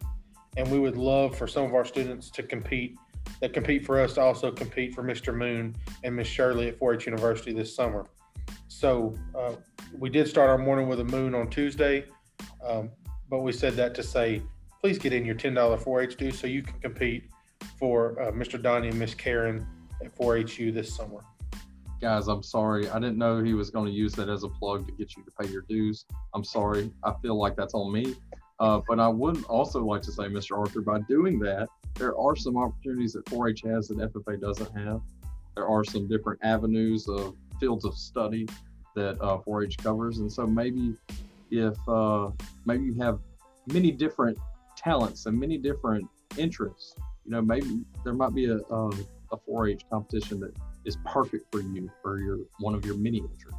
and 0.58 0.70
we 0.70 0.78
would 0.78 0.97
love 0.97 1.37
for 1.37 1.47
some 1.47 1.64
of 1.64 1.75
our 1.75 1.85
students 1.85 2.30
to 2.30 2.42
compete 2.42 2.97
that 3.40 3.52
compete 3.52 3.85
for 3.85 4.00
us 4.00 4.14
to 4.14 4.20
also 4.20 4.50
compete 4.50 4.94
for 4.94 5.02
Mr. 5.02 5.35
Moon 5.35 5.76
and 6.02 6.16
Miss 6.16 6.26
Shirley 6.26 6.68
at 6.68 6.80
4-H 6.80 7.06
University 7.06 7.52
this 7.52 7.75
summer. 7.75 8.06
So 8.69 9.14
uh, 9.35 9.55
we 9.99 10.11
did 10.11 10.28
start 10.28 10.50
our 10.50 10.59
morning 10.59 10.88
with 10.88 11.00
a 11.00 11.05
moon 11.05 11.35
on 11.35 11.49
Tuesday, 11.50 12.05
um, 12.64 12.90
but 13.28 13.40
we 13.40 13.52
said 13.52 13.75
that 13.75 13.95
to 13.97 14.02
say, 14.02 14.43
please 14.81 14.99
get 14.99 15.12
in 15.12 15.25
your 15.25 15.35
$10 15.35 15.55
4-H 15.83 16.17
due 16.17 16.31
so 16.31 16.47
you 16.47 16.62
can 16.62 16.78
compete 16.81 17.25
for 17.78 18.21
uh, 18.23 18.31
Mr. 18.31 18.61
Donnie 18.61 18.88
and 18.88 18.99
Miss 18.99 19.14
Karen 19.14 19.67
at 20.05 20.17
4-HU 20.17 20.73
this 20.73 20.95
summer. 20.95 21.21
Guys, 22.00 22.28
I'm 22.28 22.45
sorry. 22.45 22.88
I 22.90 23.00
didn't 23.00 23.19
know 23.19 23.43
he 23.43 23.55
was 23.55 23.71
going 23.71 23.87
to 23.87 23.93
use 23.93 24.12
that 24.14 24.28
as 24.28 24.45
a 24.45 24.49
plug 24.49 24.87
to 24.87 24.93
get 24.93 25.17
you 25.17 25.25
to 25.25 25.31
pay 25.40 25.50
your 25.50 25.62
dues. 25.69 26.05
I'm 26.33 26.45
sorry. 26.45 26.93
I 27.02 27.12
feel 27.21 27.37
like 27.37 27.57
that's 27.57 27.75
on 27.75 27.93
me. 27.93 28.14
Uh, 28.61 28.81
but 28.88 29.00
I 29.00 29.09
would 29.09 29.45
also 29.45 29.85
like 29.85 30.02
to 30.02 30.12
say, 30.12 30.25
Mr. 30.25 30.57
Arthur, 30.57 30.81
by 30.81 31.00
doing 31.00 31.38
that, 31.40 31.69
there 31.95 32.17
are 32.17 32.37
some 32.37 32.57
opportunities 32.57 33.14
that 33.14 33.25
4-H 33.26 33.62
has 33.62 33.88
that 33.88 33.99
FFA 33.99 34.40
doesn't 34.40 34.73
have. 34.76 35.00
There 35.57 35.67
are 35.67 35.83
some 35.83 36.07
different 36.07 36.40
avenues 36.45 37.09
of 37.09 37.35
fields 37.58 37.84
of 37.84 37.94
study 37.96 38.46
that 38.94 39.20
uh, 39.20 39.38
4-H 39.38 39.78
covers, 39.78 40.18
and 40.18 40.30
so 40.30 40.46
maybe 40.46 40.94
if 41.50 41.76
uh, 41.88 42.30
maybe 42.66 42.84
you 42.84 42.94
have 43.00 43.18
many 43.72 43.90
different 43.90 44.38
talents 44.76 45.26
and 45.26 45.38
many 45.38 45.58
different 45.58 46.06
interests, 46.36 46.94
you 47.24 47.32
know, 47.32 47.42
maybe 47.42 47.82
there 48.04 48.14
might 48.14 48.34
be 48.34 48.46
a, 48.46 48.56
a, 48.56 48.88
a 49.32 49.36
4-H 49.48 49.82
competition 49.90 50.40
that 50.40 50.54
is 50.84 50.96
perfect 51.04 51.46
for 51.52 51.60
you 51.60 51.90
for 52.02 52.18
your 52.18 52.38
one 52.60 52.74
of 52.74 52.84
your 52.84 52.96
many 52.96 53.18
interests. 53.18 53.54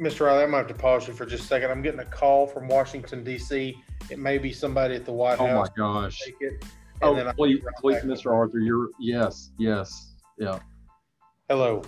Mr. 0.00 0.26
Riley, 0.26 0.42
I 0.42 0.46
might 0.46 0.58
have 0.58 0.66
to 0.68 0.74
pause 0.74 1.06
you 1.06 1.14
for 1.14 1.24
just 1.24 1.44
a 1.44 1.46
second. 1.46 1.70
I'm 1.70 1.80
getting 1.80 2.00
a 2.00 2.04
call 2.04 2.48
from 2.48 2.66
Washington 2.66 3.22
D.C. 3.22 3.76
It 4.10 4.18
may 4.18 4.38
be 4.38 4.52
somebody 4.52 4.96
at 4.96 5.04
the 5.04 5.12
White 5.12 5.38
Oh 5.38 5.46
House. 5.46 5.68
Oh 5.78 5.82
my 5.82 6.02
gosh! 6.02 6.20
It, 6.40 6.64
Oh, 7.02 7.32
please, 7.36 7.62
right 7.62 7.74
please. 7.80 8.02
Mr. 8.02 8.32
Arthur, 8.32 8.58
you're 8.58 8.88
yes, 8.98 9.50
yes, 9.58 10.14
yeah. 10.38 10.58
Hello. 11.48 11.82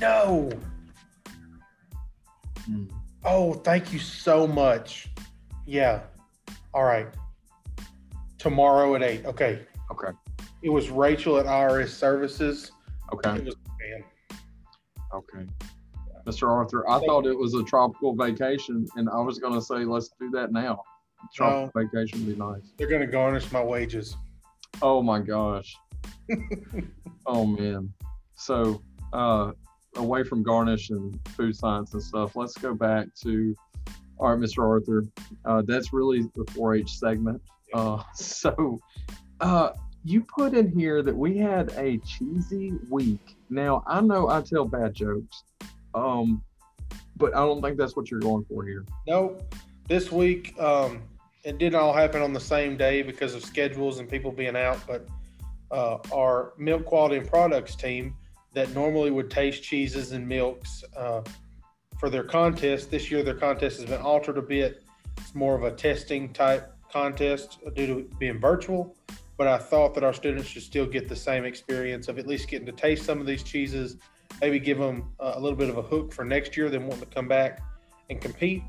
No. 0.00 0.50
Mm. 2.68 2.90
Oh, 3.24 3.54
thank 3.54 3.92
you 3.92 3.98
so 3.98 4.46
much. 4.46 5.08
Yeah. 5.66 6.00
All 6.72 6.84
right. 6.84 7.08
Tomorrow 8.38 8.94
at 8.96 9.02
eight. 9.02 9.24
Okay. 9.24 9.60
Okay, 9.92 10.12
It 10.62 10.70
was 10.70 10.90
Rachel 10.90 11.38
at 11.38 11.46
IRS 11.46 11.88
Services. 11.90 12.72
okay, 13.12 13.36
It 13.36 13.44
was 13.44 13.54
man. 13.80 14.04
okay. 15.14 15.46
Mr. 16.26 16.48
Arthur, 16.48 16.88
I 16.88 16.98
thought 17.06 17.26
it 17.26 17.38
was 17.38 17.54
a 17.54 17.62
tropical 17.64 18.14
vacation, 18.16 18.86
and 18.96 19.08
I 19.10 19.20
was 19.20 19.38
going 19.38 19.52
to 19.52 19.60
say 19.60 19.84
let's 19.84 20.10
do 20.18 20.30
that 20.30 20.52
now. 20.52 20.80
Tropical 21.34 21.82
vacation 21.82 22.26
would 22.26 22.34
be 22.34 22.42
nice. 22.42 22.72
They're 22.76 22.88
gonna 22.88 23.06
garnish 23.06 23.50
my 23.50 23.62
wages. 23.62 24.14
Oh 24.82 25.02
my 25.02 25.20
gosh. 25.20 25.74
oh 27.26 27.46
man. 27.46 27.92
So 28.36 28.82
uh 29.14 29.52
away 29.96 30.24
from 30.24 30.42
garnish 30.42 30.90
and 30.90 31.18
food 31.30 31.56
science 31.56 31.92
and 31.94 32.02
stuff, 32.02 32.36
let's 32.36 32.56
go 32.56 32.74
back 32.74 33.08
to 33.22 33.54
all 34.18 34.30
right, 34.30 34.38
Mr. 34.38 34.62
Arthur. 34.62 35.04
Uh 35.44 35.62
that's 35.66 35.92
really 35.92 36.22
the 36.34 36.44
4-H 36.52 36.90
segment. 36.90 37.40
Uh 37.72 38.02
so 38.14 38.80
uh 39.40 39.70
you 40.04 40.22
put 40.22 40.54
in 40.54 40.70
here 40.70 41.02
that 41.02 41.16
we 41.16 41.38
had 41.38 41.72
a 41.76 41.98
cheesy 41.98 42.72
week. 42.90 43.36
Now 43.50 43.82
I 43.86 44.00
know 44.00 44.28
I 44.28 44.42
tell 44.42 44.64
bad 44.64 44.94
jokes. 44.94 45.44
Um 45.94 46.42
but 47.16 47.34
I 47.34 47.38
don't 47.38 47.62
think 47.62 47.78
that's 47.78 47.96
what 47.96 48.10
you're 48.10 48.20
going 48.20 48.44
for 48.44 48.64
here. 48.64 48.84
Nope. 49.06 49.54
This 49.88 50.10
week, 50.10 50.58
um, 50.58 51.02
it 51.44 51.58
didn't 51.58 51.76
all 51.76 51.92
happen 51.92 52.22
on 52.22 52.32
the 52.32 52.40
same 52.40 52.76
day 52.76 53.02
because 53.02 53.34
of 53.34 53.44
schedules 53.44 54.00
and 54.00 54.08
people 54.08 54.32
being 54.32 54.56
out. 54.56 54.80
But 54.86 55.06
uh, 55.70 55.98
our 56.12 56.54
milk 56.58 56.84
quality 56.84 57.16
and 57.16 57.28
products 57.28 57.74
team 57.74 58.16
that 58.54 58.72
normally 58.74 59.10
would 59.10 59.30
taste 59.30 59.62
cheeses 59.62 60.12
and 60.12 60.26
milks 60.26 60.84
uh, 60.96 61.22
for 61.98 62.10
their 62.10 62.24
contest 62.24 62.90
this 62.90 63.10
year, 63.10 63.22
their 63.22 63.34
contest 63.34 63.80
has 63.80 63.88
been 63.88 64.00
altered 64.00 64.38
a 64.38 64.42
bit. 64.42 64.82
It's 65.18 65.34
more 65.34 65.54
of 65.54 65.62
a 65.62 65.70
testing 65.70 66.32
type 66.32 66.72
contest 66.92 67.58
due 67.74 67.86
to 67.86 68.10
being 68.18 68.40
virtual. 68.40 68.96
But 69.36 69.48
I 69.48 69.58
thought 69.58 69.94
that 69.94 70.04
our 70.04 70.12
students 70.12 70.48
should 70.48 70.62
still 70.62 70.86
get 70.86 71.08
the 71.08 71.16
same 71.16 71.44
experience 71.44 72.08
of 72.08 72.18
at 72.18 72.26
least 72.26 72.48
getting 72.48 72.66
to 72.66 72.72
taste 72.72 73.04
some 73.04 73.20
of 73.20 73.26
these 73.26 73.42
cheeses, 73.42 73.96
maybe 74.40 74.60
give 74.60 74.78
them 74.78 75.12
a 75.18 75.40
little 75.40 75.58
bit 75.58 75.68
of 75.68 75.76
a 75.76 75.82
hook 75.82 76.12
for 76.12 76.24
next 76.24 76.56
year, 76.56 76.70
then 76.70 76.86
wanting 76.86 77.00
to 77.00 77.14
come 77.14 77.26
back 77.26 77.60
and 78.10 78.20
compete. 78.20 78.62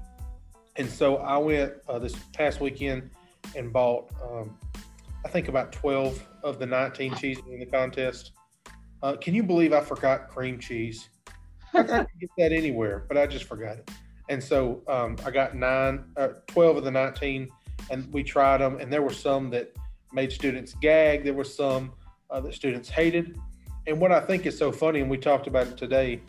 And 0.78 0.90
so 0.90 1.18
I 1.18 1.38
went 1.38 1.74
uh, 1.88 2.00
this 2.00 2.16
past 2.34 2.60
weekend 2.60 3.12
and 3.56 3.72
bought, 3.72 4.10
um, 4.24 4.58
I 5.24 5.30
think, 5.30 5.48
about 5.48 5.72
12 5.72 6.26
of 6.44 6.58
the 6.58 6.66
19 6.66 7.16
cheeses 7.16 7.44
in 7.52 7.60
the 7.60 7.66
contest. 7.66 8.32
Uh, 9.06 9.16
can 9.16 9.36
you 9.36 9.44
believe 9.44 9.72
I 9.72 9.82
forgot 9.82 10.30
cream 10.30 10.58
cheese? 10.58 11.10
I 11.76 11.84
could 11.84 12.08
get 12.20 12.30
that 12.40 12.52
anywhere, 12.52 13.06
but 13.08 13.20
I 13.20 13.28
just 13.28 13.46
forgot 13.46 13.78
it. 13.78 13.92
And 14.30 14.44
so 14.44 14.82
um, 14.88 15.16
I 15.24 15.30
got 15.30 15.56
nine, 15.56 16.06
uh, 16.18 16.30
12 16.48 16.78
of 16.78 16.84
the 16.84 16.90
19, 16.90 17.48
and 17.92 18.12
we 18.12 18.24
tried 18.24 18.62
them. 18.62 18.80
And 18.80 18.92
there 18.92 19.04
were 19.04 19.14
some 19.14 19.52
that 19.52 19.72
made 20.12 20.32
students 20.32 20.74
gag. 20.82 21.24
There 21.24 21.36
were 21.36 21.44
some 21.44 21.94
uh, 22.32 22.40
that 22.40 22.56
students 22.56 22.90
hated. 22.90 23.38
And 23.86 24.00
what 24.00 24.12
I 24.12 24.22
think 24.22 24.48
is 24.48 24.58
so 24.58 24.72
funny, 24.72 25.02
and 25.02 25.10
we 25.10 25.20
talked 25.20 25.46
about 25.46 25.68
it 25.68 25.78
today, 25.78 26.20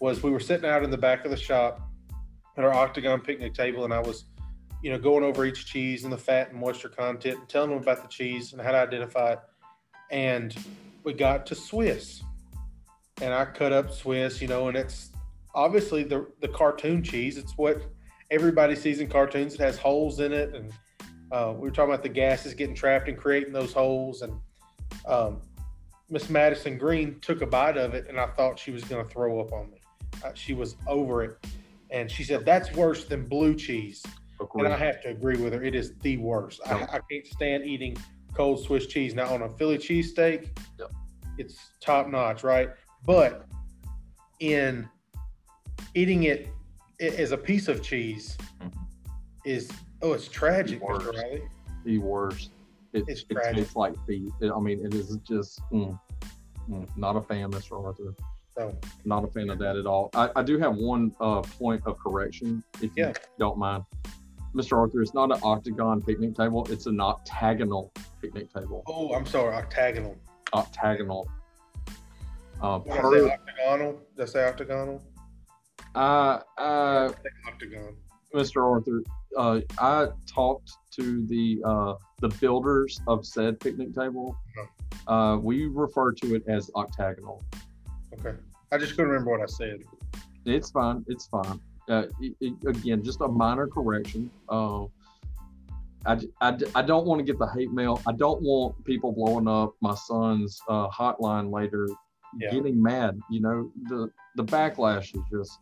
was 0.00 0.24
we 0.24 0.32
were 0.32 0.40
sitting 0.40 0.68
out 0.68 0.82
in 0.82 0.90
the 0.90 0.98
back 0.98 1.24
of 1.24 1.30
the 1.30 1.36
shop 1.36 1.80
at 2.56 2.64
our 2.64 2.74
octagon 2.74 3.20
picnic 3.20 3.54
table, 3.54 3.84
and 3.84 3.94
I 3.94 4.00
was, 4.00 4.24
you 4.82 4.90
know, 4.90 4.98
going 4.98 5.22
over 5.22 5.44
each 5.44 5.64
cheese 5.66 6.02
and 6.02 6.12
the 6.12 6.18
fat 6.18 6.50
and 6.50 6.58
moisture 6.58 6.88
content, 6.88 7.38
and 7.38 7.48
telling 7.48 7.70
them 7.70 7.78
about 7.78 8.02
the 8.02 8.08
cheese 8.08 8.52
and 8.52 8.60
how 8.60 8.72
to 8.72 8.78
identify 8.78 9.34
it. 9.34 9.38
And 10.10 10.56
we 11.04 11.12
got 11.12 11.46
to 11.46 11.54
Swiss, 11.54 12.22
and 13.20 13.32
I 13.32 13.44
cut 13.44 13.72
up 13.72 13.92
Swiss, 13.92 14.40
you 14.40 14.48
know, 14.48 14.68
and 14.68 14.76
it's 14.76 15.10
obviously 15.54 16.04
the 16.04 16.26
the 16.40 16.48
cartoon 16.48 17.02
cheese. 17.02 17.38
It's 17.38 17.52
what 17.56 17.82
everybody 18.30 18.76
sees 18.76 19.00
in 19.00 19.08
cartoons. 19.08 19.54
It 19.54 19.60
has 19.60 19.78
holes 19.78 20.20
in 20.20 20.32
it, 20.32 20.54
and 20.54 20.72
uh, 21.32 21.52
we 21.54 21.62
were 21.62 21.70
talking 21.70 21.92
about 21.92 22.02
the 22.02 22.08
gases 22.08 22.54
getting 22.54 22.74
trapped 22.74 23.08
and 23.08 23.16
creating 23.16 23.52
those 23.52 23.72
holes. 23.72 24.22
And 24.22 24.38
um, 25.06 25.40
Miss 26.08 26.30
Madison 26.30 26.78
Green 26.78 27.18
took 27.20 27.42
a 27.42 27.46
bite 27.46 27.76
of 27.76 27.94
it, 27.94 28.06
and 28.08 28.18
I 28.18 28.26
thought 28.28 28.58
she 28.58 28.70
was 28.70 28.84
going 28.84 29.04
to 29.04 29.12
throw 29.12 29.40
up 29.40 29.52
on 29.52 29.70
me. 29.70 29.80
Uh, 30.24 30.30
she 30.34 30.54
was 30.54 30.76
over 30.86 31.24
it, 31.24 31.46
and 31.90 32.10
she 32.10 32.22
said 32.22 32.44
that's 32.44 32.72
worse 32.72 33.04
than 33.04 33.26
blue 33.26 33.54
cheese. 33.54 34.04
And 34.54 34.68
I 34.68 34.76
have 34.76 35.00
to 35.02 35.08
agree 35.08 35.38
with 35.38 35.54
her. 35.54 35.62
It 35.62 35.74
is 35.74 35.94
the 36.02 36.18
worst. 36.18 36.60
I, 36.66 36.82
I 36.82 37.00
can't 37.10 37.26
stand 37.26 37.64
eating 37.64 37.96
cold 38.36 38.62
Swiss 38.62 38.86
cheese. 38.86 39.14
Now 39.14 39.32
on 39.32 39.42
a 39.42 39.48
Philly 39.56 39.78
cheesesteak, 39.78 40.50
Yep. 40.78 40.92
it's 41.38 41.56
top 41.80 42.08
notch, 42.08 42.44
right? 42.44 42.70
But 43.04 43.46
in 44.40 44.88
eating 45.94 46.24
it 46.24 46.48
as 47.00 47.32
a 47.32 47.38
piece 47.38 47.68
of 47.68 47.82
cheese 47.82 48.36
Mhm. 48.60 48.72
is 49.46 49.70
oh, 50.02 50.12
it's 50.12 50.28
tragic, 50.28 50.82
Worst. 50.82 51.06
Mr. 51.08 51.48
The 51.84 51.98
worst. 51.98 52.50
It, 52.92 53.04
It's 53.08 53.22
it 53.22 53.30
tragic. 53.30 53.56
tastes 53.56 53.76
like 53.76 53.94
feet. 54.06 54.30
It- 54.40 54.52
I 54.52 54.60
mean, 54.60 54.84
it 54.84 54.92
is 54.94 55.16
just 55.26 55.60
mm, 55.72 55.98
mm, 56.68 56.96
not 56.96 57.16
a 57.16 57.22
fan, 57.22 57.50
Mr. 57.50 57.82
Arthur. 57.82 58.14
Not 59.04 59.22
a 59.24 59.26
fan 59.28 59.50
of 59.50 59.58
that 59.58 59.76
at 59.76 59.84
all. 59.86 60.08
I, 60.14 60.30
I 60.36 60.42
do 60.42 60.58
have 60.58 60.76
one 60.76 61.14
uh, 61.20 61.42
point 61.42 61.82
of 61.86 61.98
correction, 61.98 62.62
if 62.80 62.90
you 62.96 63.12
don't 63.38 63.58
mind. 63.58 63.84
Mr. 64.56 64.78
Arthur, 64.78 65.02
it's 65.02 65.12
not 65.12 65.30
an 65.30 65.38
octagon 65.42 66.00
picnic 66.00 66.34
table. 66.34 66.66
It's 66.70 66.86
an 66.86 66.98
octagonal 67.00 67.92
picnic 68.22 68.52
table. 68.52 68.82
oh, 68.88 69.12
I'm 69.14 69.26
sorry, 69.26 69.54
octagonal. 69.54 70.16
Octagonal. 70.54 71.28
Uh, 72.62 72.78
Did 72.78 72.92
I 72.92 73.02
say 73.02 73.30
octagonal? 73.30 74.00
Did 74.16 74.22
I 74.22 74.24
say 74.26 74.44
octagonal? 74.44 75.02
uh, 75.94 75.98
uh, 75.98 76.40
I 76.58 77.10
octagon. 77.48 77.96
Mr. 78.34 78.64
Arthur, 78.64 79.02
uh, 79.36 79.60
I 79.78 80.08
talked 80.26 80.70
to 80.92 81.26
the 81.26 81.60
uh, 81.64 81.94
the 82.20 82.28
builders 82.40 83.00
of 83.06 83.26
said 83.26 83.60
picnic 83.60 83.94
table. 83.94 84.36
Uh, 85.06 85.38
we 85.40 85.66
refer 85.66 86.12
to 86.12 86.34
it 86.34 86.42
as 86.48 86.70
octagonal. 86.74 87.44
Okay. 88.18 88.36
I 88.72 88.78
just 88.78 88.92
couldn't 88.92 89.10
remember 89.10 89.32
what 89.32 89.42
I 89.42 89.46
said. 89.46 89.80
It's 90.46 90.70
fine. 90.70 91.04
It's 91.08 91.26
fine. 91.26 91.60
Uh, 91.88 92.04
it, 92.20 92.34
it- 92.40 92.54
again, 92.66 93.02
just 93.02 93.20
a 93.20 93.28
minor 93.28 93.66
correction. 93.66 94.30
Uh, 94.48 94.84
I, 96.04 96.18
I, 96.40 96.56
I 96.76 96.82
don't 96.82 97.04
want 97.06 97.18
to 97.18 97.24
get 97.24 97.38
the 97.38 97.48
hate 97.48 97.72
mail. 97.72 98.00
I 98.06 98.12
don't 98.12 98.40
want 98.42 98.82
people 98.84 99.10
blowing 99.12 99.48
up 99.48 99.74
my 99.80 99.94
son's 99.94 100.60
uh, 100.68 100.88
hotline 100.88 101.52
later, 101.52 101.88
Yeah. 102.38 102.50
getting 102.52 102.80
mad. 102.80 103.18
You 103.30 103.40
know, 103.40 103.72
the 103.88 104.10
the 104.36 104.44
backlash 104.44 105.14
is 105.16 105.22
just 105.32 105.58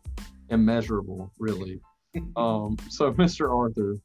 immeasurable, 0.49 1.31
really. 1.39 1.79
um, 2.35 2.77
so, 2.89 3.11
Mr. 3.23 3.49
Arthur, 3.55 3.95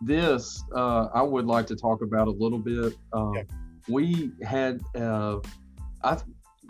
this 0.00 0.62
uh, 0.74 1.08
I 1.12 1.22
would 1.22 1.46
like 1.46 1.66
to 1.66 1.76
talk 1.76 2.02
about 2.02 2.28
a 2.28 2.32
little 2.32 2.58
bit. 2.58 2.94
Um, 3.12 3.34
Yeah. 3.34 3.42
We 3.90 4.32
had, 4.42 4.82
uh, 4.94 5.38
I 6.04 6.18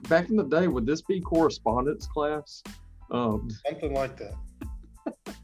back 0.09 0.31
in 0.31 0.37
the 0.37 0.45
day, 0.45 0.69
would 0.69 0.87
this 0.87 1.03
be 1.03 1.21
correspondence 1.21 2.07
class? 2.07 2.63
Um, 3.11 3.49
Something 3.67 3.95
like 3.95 4.17
that. 4.19 4.35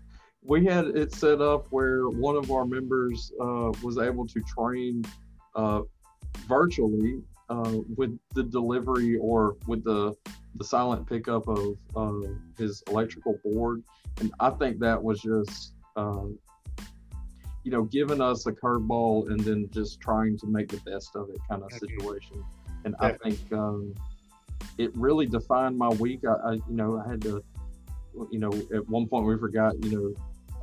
we 0.42 0.64
had 0.64 0.86
it 0.88 1.12
set 1.12 1.40
up 1.40 1.66
where 1.70 2.08
one 2.08 2.36
of 2.36 2.50
our 2.50 2.66
members 2.66 3.32
uh, 3.40 3.72
was 3.82 3.98
able 3.98 4.26
to 4.26 4.40
train 4.40 5.04
uh, 5.54 5.80
virtually 6.46 7.22
uh, 7.48 7.78
with 7.96 8.18
the 8.34 8.42
delivery 8.42 9.16
or 9.16 9.56
with 9.66 9.84
the 9.84 10.14
the 10.56 10.64
silent 10.64 11.04
pickup 11.08 11.48
of 11.48 11.76
uh, 11.96 12.28
his 12.56 12.82
electrical 12.88 13.36
board, 13.44 13.82
and 14.20 14.32
I 14.38 14.50
think 14.50 14.78
that 14.80 15.02
was 15.02 15.20
just 15.20 15.74
um, 15.96 16.38
you 17.64 17.72
know 17.72 17.82
giving 17.84 18.20
us 18.20 18.46
a 18.46 18.52
curveball 18.52 19.30
and 19.30 19.40
then 19.40 19.68
just 19.72 20.00
trying 20.00 20.38
to 20.38 20.46
make 20.46 20.68
the 20.68 20.80
best 20.88 21.16
of 21.16 21.28
it 21.30 21.38
kind 21.48 21.62
of 21.62 21.72
situation. 21.72 22.44
And 22.84 22.94
I 23.00 23.12
think 23.12 23.40
um, 23.52 23.94
it 24.78 24.94
really 24.94 25.26
defined 25.26 25.76
my 25.76 25.88
week. 25.88 26.20
I, 26.26 26.50
I 26.50 26.52
you 26.52 26.62
know 26.68 27.02
I 27.04 27.10
had 27.10 27.22
to 27.22 27.42
you 28.30 28.38
know 28.38 28.52
at 28.74 28.88
one 28.88 29.06
point 29.06 29.26
we 29.26 29.36
forgot 29.36 29.74
you 29.84 29.90
know 29.90 30.14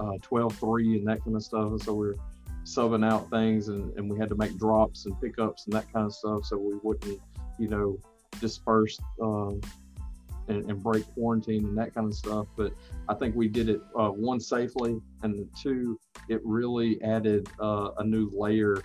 uh, 0.02 0.18
12 0.22 0.56
3 0.56 0.98
and 0.98 1.08
that 1.08 1.24
kind 1.24 1.36
of 1.36 1.44
stuff. 1.44 1.68
And 1.68 1.82
so 1.82 1.94
we're 1.94 2.16
subbing 2.64 3.06
out 3.06 3.30
things 3.30 3.68
and, 3.68 3.96
and 3.98 4.10
we 4.10 4.18
had 4.20 4.30
to 4.30 4.36
make 4.36 4.58
drops 4.58 5.06
and 5.06 5.20
pickups 5.22 5.66
and 5.66 5.74
that 5.74 5.92
kind 5.92 6.06
of 6.06 6.14
stuff 6.14 6.46
so 6.46 6.58
we 6.58 6.76
wouldn't, 6.84 7.20
you 7.60 7.68
know, 7.68 7.98
disperse 8.40 9.00
um, 9.22 9.62
and, 10.48 10.70
and, 10.70 10.82
break 10.82 11.06
quarantine 11.14 11.66
and 11.66 11.78
that 11.78 11.94
kind 11.94 12.08
of 12.08 12.16
stuff. 12.16 12.48
But 12.56 12.74
I 13.10 13.14
think 13.14 13.36
we 13.36 13.48
did 13.48 13.70
it 13.70 13.82
uh, 13.98 14.10
one 14.10 14.40
safely, 14.40 15.00
and 15.22 15.48
two, 15.62 16.00
it 16.30 16.42
really 16.44 17.02
added 17.04 17.48
uh, 17.60 17.92
a 17.98 18.04
new 18.04 18.32
layer 18.34 18.82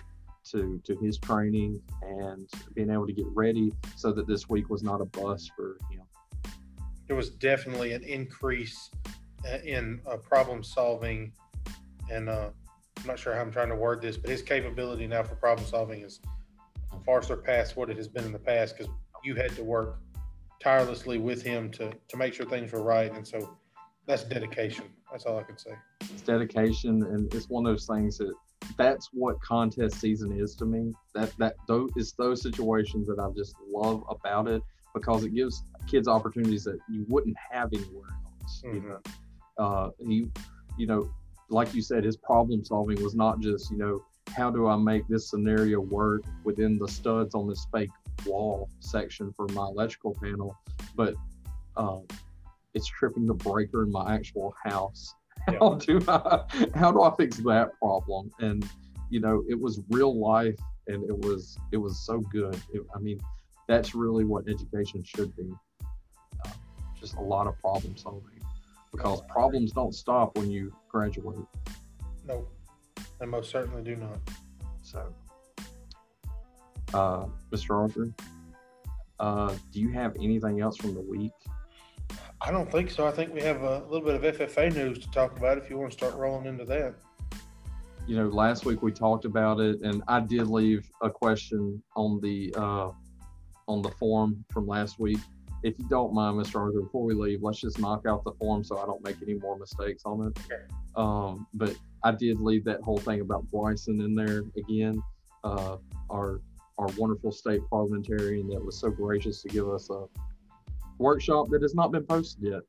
to 0.51 0.79
to 0.85 0.95
his 0.97 1.17
training 1.17 1.81
and 2.01 2.47
being 2.73 2.89
able 2.89 3.07
to 3.07 3.13
get 3.13 3.25
ready 3.33 3.73
so 3.95 4.13
that 4.13 4.27
this 4.27 4.47
week 4.47 4.69
was 4.69 4.81
not 4.81 5.01
a 5.01 5.05
bust 5.05 5.51
for 5.57 5.77
him. 5.91 6.06
There 7.07 7.15
was 7.15 7.29
definitely 7.29 7.93
an 7.93 8.03
increase 8.03 8.89
uh, 9.45 9.59
in 9.63 10.01
uh, 10.05 10.17
problem 10.17 10.63
solving, 10.63 11.31
and 12.11 12.29
uh, 12.29 12.49
I'm 12.99 13.07
not 13.07 13.17
sure 13.17 13.33
how 13.33 13.41
I'm 13.41 13.51
trying 13.51 13.69
to 13.69 13.75
word 13.75 14.01
this, 14.01 14.17
but 14.17 14.29
his 14.29 14.41
capability 14.41 15.07
now 15.07 15.23
for 15.23 15.35
problem 15.35 15.65
solving 15.67 16.01
is 16.01 16.19
far 17.05 17.21
surpassed 17.21 17.77
what 17.77 17.89
it 17.89 17.97
has 17.97 18.07
been 18.07 18.25
in 18.25 18.31
the 18.33 18.39
past 18.39 18.77
because 18.77 18.91
you 19.23 19.35
had 19.35 19.55
to 19.55 19.63
work 19.63 19.99
tirelessly 20.59 21.17
with 21.17 21.41
him 21.41 21.71
to 21.71 21.93
to 22.07 22.17
make 22.17 22.33
sure 22.33 22.45
things 22.45 22.71
were 22.71 22.83
right, 22.83 23.13
and 23.13 23.25
so 23.25 23.57
that's 24.05 24.23
dedication. 24.23 24.85
That's 25.11 25.25
all 25.25 25.37
I 25.37 25.43
can 25.43 25.57
say. 25.57 25.71
It's 26.01 26.21
dedication, 26.21 27.03
and 27.03 27.33
it's 27.33 27.49
one 27.49 27.65
of 27.65 27.71
those 27.71 27.85
things 27.85 28.17
that 28.17 28.33
that's 28.77 29.09
what 29.13 29.39
contest 29.41 30.01
season 30.01 30.31
is 30.37 30.55
to 30.55 30.65
me. 30.65 30.93
That 31.13 31.31
that 31.37 31.55
those 31.67 31.89
it's 31.95 32.11
those 32.13 32.41
situations 32.41 33.07
that 33.07 33.19
I 33.19 33.29
just 33.35 33.55
love 33.71 34.03
about 34.09 34.47
it 34.47 34.61
because 34.99 35.23
it 35.23 35.33
gives 35.33 35.63
kids 35.87 36.07
opportunities 36.07 36.63
that 36.65 36.79
you 36.89 37.05
wouldn't 37.07 37.35
have 37.51 37.69
anywhere 37.73 38.09
else. 38.41 38.61
Mm-hmm. 38.65 38.75
You 38.75 38.89
know, 38.89 38.99
uh, 39.57 39.89
he, 39.99 40.27
you 40.77 40.87
know, 40.87 41.09
like 41.49 41.73
you 41.73 41.81
said, 41.81 42.03
his 42.03 42.17
problem 42.17 42.63
solving 42.63 43.01
was 43.03 43.15
not 43.15 43.39
just 43.39 43.71
you 43.71 43.77
know 43.77 44.03
how 44.35 44.51
do 44.51 44.67
I 44.67 44.75
make 44.75 45.07
this 45.07 45.29
scenario 45.29 45.79
work 45.79 46.23
within 46.43 46.77
the 46.77 46.87
studs 46.87 47.33
on 47.33 47.47
this 47.47 47.65
fake 47.73 47.89
wall 48.25 48.69
section 48.79 49.31
for 49.33 49.47
my 49.49 49.63
electrical 49.63 50.15
panel, 50.21 50.55
but 50.95 51.15
uh, 51.77 51.99
it's 52.73 52.87
tripping 52.87 53.25
the 53.25 53.33
breaker 53.33 53.83
in 53.83 53.91
my 53.91 54.13
actual 54.13 54.53
house 54.63 55.15
how 55.59 55.75
do 55.75 56.01
I 56.07 56.43
how 56.75 56.91
do 56.91 57.01
I 57.01 57.15
fix 57.15 57.37
that 57.37 57.71
problem? 57.79 58.31
And 58.39 58.67
you 59.09 59.19
know, 59.19 59.43
it 59.47 59.59
was 59.59 59.81
real 59.89 60.17
life, 60.19 60.57
and 60.87 61.03
it 61.03 61.17
was 61.17 61.57
it 61.71 61.77
was 61.77 61.99
so 62.05 62.19
good. 62.19 62.55
It, 62.73 62.81
I 62.93 62.99
mean, 62.99 63.19
that's 63.67 63.93
really 63.93 64.23
what 64.23 64.47
education 64.47 65.03
should 65.03 65.35
be. 65.35 65.49
Uh, 66.45 66.49
just 66.99 67.15
a 67.15 67.21
lot 67.21 67.47
of 67.47 67.59
problem 67.59 67.95
solving, 67.97 68.41
because 68.91 69.21
problems 69.29 69.71
don't 69.71 69.93
stop 69.93 70.37
when 70.37 70.49
you 70.49 70.73
graduate. 70.89 71.45
No, 72.25 72.47
they 73.19 73.25
most 73.25 73.51
certainly 73.51 73.83
do 73.83 73.95
not. 73.95 74.19
So, 74.81 75.13
uh, 76.93 77.25
Mr. 77.51 77.75
Arthur, 77.75 78.13
uh, 79.19 79.53
do 79.71 79.79
you 79.79 79.91
have 79.91 80.15
anything 80.15 80.61
else 80.61 80.77
from 80.77 80.93
the 80.93 81.01
week? 81.01 81.31
I 82.39 82.51
don't 82.51 82.71
think 82.71 82.91
so. 82.91 83.07
I 83.07 83.11
think 83.11 83.33
we 83.33 83.41
have 83.41 83.61
a 83.63 83.83
little 83.89 84.01
bit 84.01 84.15
of 84.15 84.35
FFA 84.37 84.73
news 84.73 84.99
to 84.99 85.09
talk 85.11 85.37
about 85.37 85.57
if 85.57 85.69
you 85.69 85.77
want 85.77 85.91
to 85.91 85.97
start 85.97 86.15
rolling 86.15 86.45
into 86.45 86.65
that. 86.65 86.95
You 88.05 88.15
know, 88.15 88.27
last 88.27 88.63
week 88.63 88.81
we 88.81 88.91
talked 88.91 89.25
about 89.25 89.59
it, 89.59 89.81
and 89.81 90.01
I 90.07 90.21
did 90.21 90.47
leave 90.47 90.89
a 91.01 91.09
question 91.09 91.81
on 91.95 92.21
the 92.21 92.53
uh, 92.55 92.91
on 93.67 93.81
the 93.81 93.91
form 93.91 94.43
from 94.51 94.67
last 94.67 94.99
week. 94.99 95.19
If 95.63 95.77
you 95.79 95.85
don't 95.89 96.13
mind, 96.13 96.37
Mr. 96.37 96.59
Arthur, 96.59 96.81
before 96.81 97.03
we 97.03 97.13
leave, 97.13 97.41
let's 97.41 97.59
just 97.59 97.79
knock 97.79 98.05
out 98.07 98.23
the 98.23 98.31
form 98.33 98.63
so 98.63 98.77
I 98.77 98.85
don't 98.85 99.03
make 99.03 99.17
any 99.21 99.33
more 99.33 99.57
mistakes 99.57 100.03
on 100.05 100.27
it. 100.27 100.39
Okay. 100.45 100.61
Um, 100.95 101.47
but 101.53 101.75
I 102.03 102.11
did 102.11 102.39
leave 102.39 102.63
that 102.65 102.81
whole 102.81 102.99
thing 102.99 103.21
about 103.21 103.49
Bryson 103.49 103.99
in 104.01 104.15
there 104.15 104.43
again. 104.55 105.01
Uh, 105.43 105.77
our 106.09 106.41
our 106.77 106.87
wonderful 106.97 107.31
state 107.31 107.61
parliamentarian 107.71 108.47
that 108.49 108.63
was 108.63 108.79
so 108.79 108.91
gracious 108.91 109.41
to 109.41 109.49
give 109.49 109.67
us 109.67 109.89
a 109.89 110.05
workshop 110.99 111.47
that 111.49 111.63
has 111.63 111.73
not 111.73 111.91
been 111.91 112.03
posted 112.03 112.43
yet. 112.43 112.61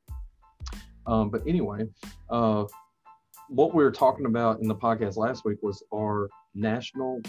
Um, 1.05 1.29
but 1.29 1.41
anyway, 1.47 1.87
uh, 2.29 2.65
what 3.49 3.73
we 3.73 3.83
were 3.83 3.91
talking 3.91 4.25
about 4.25 4.61
in 4.61 4.67
the 4.67 4.75
podcast 4.75 5.15
last 5.17 5.45
week 5.45 5.57
was 5.61 5.83
our 5.93 6.29
national 6.55 7.21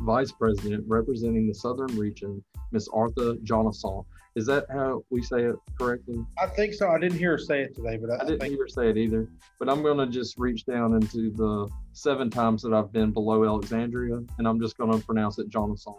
vice 0.00 0.32
president 0.32 0.84
representing 0.86 1.46
the 1.46 1.54
southern 1.54 1.94
region, 1.98 2.42
Miss 2.70 2.88
Artha 2.88 3.36
Jonasson. 3.44 4.04
Is 4.34 4.46
that 4.46 4.64
how 4.70 5.04
we 5.10 5.22
say 5.22 5.42
it 5.42 5.56
correctly? 5.78 6.24
I 6.40 6.46
think 6.46 6.72
so. 6.72 6.88
I 6.88 6.98
didn't 6.98 7.18
hear 7.18 7.32
her 7.32 7.38
say 7.38 7.60
it 7.60 7.74
today, 7.74 7.98
but 7.98 8.10
I, 8.10 8.14
I 8.14 8.18
didn't 8.24 8.40
think... 8.40 8.54
hear 8.54 8.64
her 8.64 8.68
say 8.68 8.88
it 8.88 8.96
either. 8.96 9.28
But 9.58 9.68
I'm 9.68 9.82
going 9.82 9.98
to 9.98 10.06
just 10.06 10.38
reach 10.38 10.64
down 10.64 10.94
into 10.94 11.30
the 11.30 11.68
seven 11.92 12.30
times 12.30 12.62
that 12.62 12.72
I've 12.72 12.92
been 12.92 13.10
below 13.10 13.44
Alexandria, 13.44 14.22
and 14.38 14.48
I'm 14.48 14.58
just 14.58 14.78
going 14.78 14.98
to 14.98 15.04
pronounce 15.04 15.38
it 15.38 15.50
Jonasson. 15.50 15.98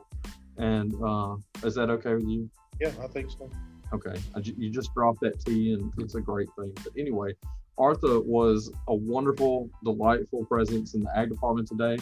And 0.58 0.95
uh, 1.03 1.36
is 1.63 1.75
that 1.75 1.89
okay 1.91 2.15
with 2.15 2.27
you? 2.27 2.49
Yeah, 2.82 2.91
I 3.01 3.08
think 3.08 3.29
so. 3.29 3.49
Okay, 3.93 4.19
you 4.58 4.71
just 4.71 4.91
drop 4.95 5.19
that 5.21 5.39
T, 5.45 5.73
and 5.73 5.93
it's 5.99 6.15
a 6.15 6.21
great 6.21 6.49
thing. 6.58 6.73
But 6.84 6.93
anyway, 6.97 7.36
Artha 7.77 8.19
was 8.19 8.71
a 8.88 8.95
wonderful, 8.95 9.69
delightful 9.84 10.45
presence 10.45 10.95
in 10.95 11.01
the 11.01 11.15
ag 11.15 11.29
department 11.29 11.67
today, 11.67 11.97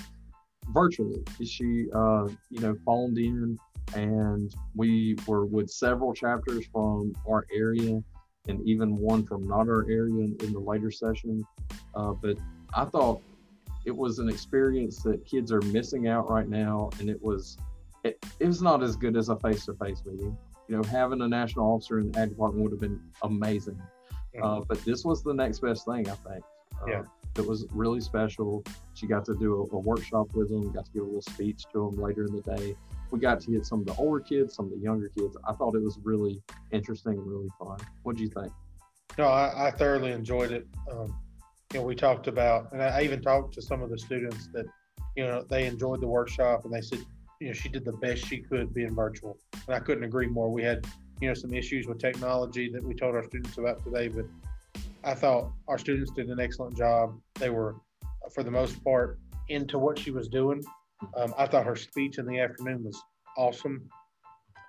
virtually. 0.69 1.23
She, 1.43 1.87
uh, 1.93 2.27
you 2.49 2.59
know, 2.59 2.75
phoned 2.85 3.17
in, 3.17 3.57
and 3.95 4.53
we 4.75 5.17
were 5.27 5.45
with 5.45 5.69
several 5.69 6.13
chapters 6.13 6.65
from 6.71 7.15
our 7.27 7.45
area, 7.53 8.01
and 8.47 8.67
even 8.67 8.95
one 8.95 9.25
from 9.25 9.47
not 9.47 9.67
our 9.67 9.89
area 9.89 10.23
in, 10.23 10.37
in 10.41 10.53
the 10.53 10.59
later 10.59 10.91
session. 10.91 11.45
Uh, 11.95 12.13
but 12.13 12.37
I 12.73 12.85
thought 12.85 13.21
it 13.85 13.95
was 13.95 14.19
an 14.19 14.29
experience 14.29 15.01
that 15.03 15.25
kids 15.25 15.51
are 15.51 15.61
missing 15.61 16.07
out 16.07 16.29
right 16.29 16.47
now, 16.47 16.89
and 16.99 17.09
it 17.09 17.21
was 17.21 17.57
it, 18.03 18.23
it 18.39 18.47
was 18.47 18.61
not 18.61 18.81
as 18.81 18.95
good 18.95 19.15
as 19.15 19.29
a 19.29 19.35
face-to-face 19.37 20.03
meeting 20.05 20.35
you 20.71 20.77
know, 20.77 20.83
having 20.83 21.21
a 21.21 21.27
national 21.27 21.65
officer 21.65 21.99
in 21.99 22.09
the 22.09 22.19
ag 22.19 22.29
department 22.29 22.63
would 22.63 22.71
have 22.71 22.79
been 22.79 23.01
amazing. 23.23 23.75
Mm-hmm. 24.33 24.41
Uh, 24.41 24.61
but 24.61 24.83
this 24.85 25.03
was 25.03 25.21
the 25.21 25.33
next 25.33 25.59
best 25.59 25.85
thing, 25.85 26.09
I 26.09 26.13
think. 26.13 26.43
Uh, 26.81 26.85
yeah. 26.87 27.01
It 27.37 27.47
was 27.47 27.65
really 27.71 28.01
special. 28.01 28.63
She 28.93 29.07
got 29.07 29.23
to 29.25 29.35
do 29.35 29.69
a, 29.71 29.75
a, 29.75 29.79
workshop 29.79 30.27
with 30.33 30.49
them, 30.49 30.71
got 30.71 30.85
to 30.85 30.91
give 30.91 31.03
a 31.03 31.05
little 31.05 31.21
speech 31.21 31.63
to 31.71 31.89
them 31.89 32.01
later 32.01 32.25
in 32.25 32.35
the 32.35 32.41
day. 32.41 32.75
We 33.09 33.19
got 33.19 33.39
to 33.41 33.51
get 33.51 33.65
some 33.65 33.79
of 33.79 33.85
the 33.85 33.95
older 33.95 34.19
kids, 34.19 34.55
some 34.55 34.65
of 34.65 34.71
the 34.71 34.79
younger 34.79 35.09
kids. 35.09 35.37
I 35.47 35.53
thought 35.53 35.75
it 35.75 35.81
was 35.81 35.97
really 36.03 36.41
interesting, 36.71 37.23
really 37.25 37.49
fun. 37.57 37.77
What 38.03 38.17
do 38.17 38.23
you 38.23 38.29
think? 38.29 38.51
No, 39.17 39.27
I, 39.27 39.67
I 39.67 39.71
thoroughly 39.71 40.11
enjoyed 40.11 40.51
it. 40.51 40.67
Um, 40.91 41.15
you 41.73 41.79
know, 41.79 41.85
we 41.85 41.95
talked 41.95 42.27
about, 42.27 42.71
and 42.73 42.81
I 42.81 43.01
even 43.01 43.21
talked 43.21 43.53
to 43.55 43.61
some 43.61 43.81
of 43.81 43.89
the 43.89 43.97
students 43.97 44.47
that, 44.53 44.65
you 45.15 45.23
know, 45.23 45.43
they 45.49 45.65
enjoyed 45.65 46.01
the 46.01 46.07
workshop 46.07 46.65
and 46.65 46.73
they 46.73 46.81
said, 46.81 46.99
you 47.39 47.47
know, 47.47 47.53
she 47.53 47.69
did 47.69 47.85
the 47.85 47.93
best 47.93 48.25
she 48.25 48.39
could 48.39 48.73
being 48.73 48.93
virtual. 48.93 49.37
And 49.67 49.75
I 49.75 49.79
couldn't 49.79 50.03
agree 50.03 50.27
more. 50.27 50.49
We 50.51 50.63
had, 50.63 50.85
you 51.21 51.29
know, 51.29 51.33
some 51.33 51.53
issues 51.53 51.87
with 51.87 51.99
technology 51.99 52.69
that 52.71 52.83
we 52.83 52.93
told 52.93 53.15
our 53.15 53.23
students 53.23 53.57
about 53.57 53.83
today, 53.83 54.09
but 54.09 54.25
I 55.03 55.13
thought 55.13 55.51
our 55.67 55.77
students 55.77 56.11
did 56.11 56.29
an 56.29 56.39
excellent 56.39 56.77
job. 56.77 57.19
They 57.35 57.49
were, 57.49 57.75
for 58.33 58.43
the 58.43 58.51
most 58.51 58.83
part, 58.83 59.19
into 59.49 59.77
what 59.79 59.97
she 59.97 60.11
was 60.11 60.27
doing. 60.27 60.63
Um, 61.17 61.33
I 61.37 61.47
thought 61.47 61.65
her 61.65 61.75
speech 61.75 62.17
in 62.17 62.25
the 62.25 62.39
afternoon 62.39 62.83
was 62.83 63.01
awesome. 63.37 63.89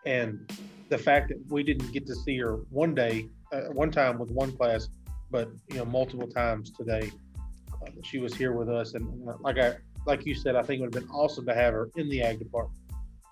And 0.06 0.50
the 0.88 0.98
fact 0.98 1.28
that 1.28 1.38
we 1.48 1.62
didn't 1.62 1.92
get 1.92 2.06
to 2.06 2.14
see 2.14 2.38
her 2.38 2.56
one 2.70 2.94
day, 2.94 3.28
uh, 3.52 3.72
one 3.72 3.90
time 3.90 4.18
with 4.18 4.30
one 4.30 4.52
class, 4.56 4.88
but, 5.30 5.48
you 5.70 5.76
know, 5.76 5.84
multiple 5.84 6.28
times 6.28 6.72
today, 6.72 7.10
uh, 7.74 7.90
she 8.02 8.18
was 8.18 8.34
here 8.34 8.52
with 8.52 8.68
us. 8.68 8.94
And 8.94 9.06
like 9.40 9.58
I, 9.58 9.76
like 10.06 10.26
you 10.26 10.34
said, 10.34 10.56
I 10.56 10.62
think 10.62 10.80
it 10.80 10.84
would 10.84 10.94
have 10.94 11.04
been 11.04 11.12
awesome 11.12 11.46
to 11.46 11.54
have 11.54 11.74
her 11.74 11.90
in 11.96 12.08
the 12.08 12.22
ag 12.22 12.38
department. 12.38 12.80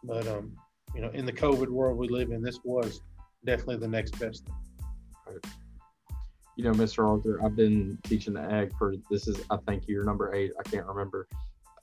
But 0.04 0.26
um, 0.28 0.56
you 0.94 1.00
know, 1.00 1.10
in 1.10 1.26
the 1.26 1.32
COVID 1.32 1.68
world 1.68 1.98
we 1.98 2.08
live 2.08 2.30
in, 2.30 2.42
this 2.42 2.58
was 2.64 3.00
definitely 3.44 3.78
the 3.78 3.88
next 3.88 4.18
best 4.18 4.44
thing. 4.44 4.54
You 6.56 6.64
know, 6.64 6.72
Mr. 6.72 7.08
Arthur, 7.08 7.40
I've 7.44 7.56
been 7.56 7.98
teaching 8.04 8.34
the 8.34 8.42
ag 8.42 8.72
for 8.76 8.94
this 9.10 9.26
is 9.28 9.42
I 9.50 9.56
think 9.68 9.88
year 9.88 10.04
number 10.04 10.34
eight. 10.34 10.52
I 10.58 10.68
can't 10.68 10.86
remember. 10.86 11.26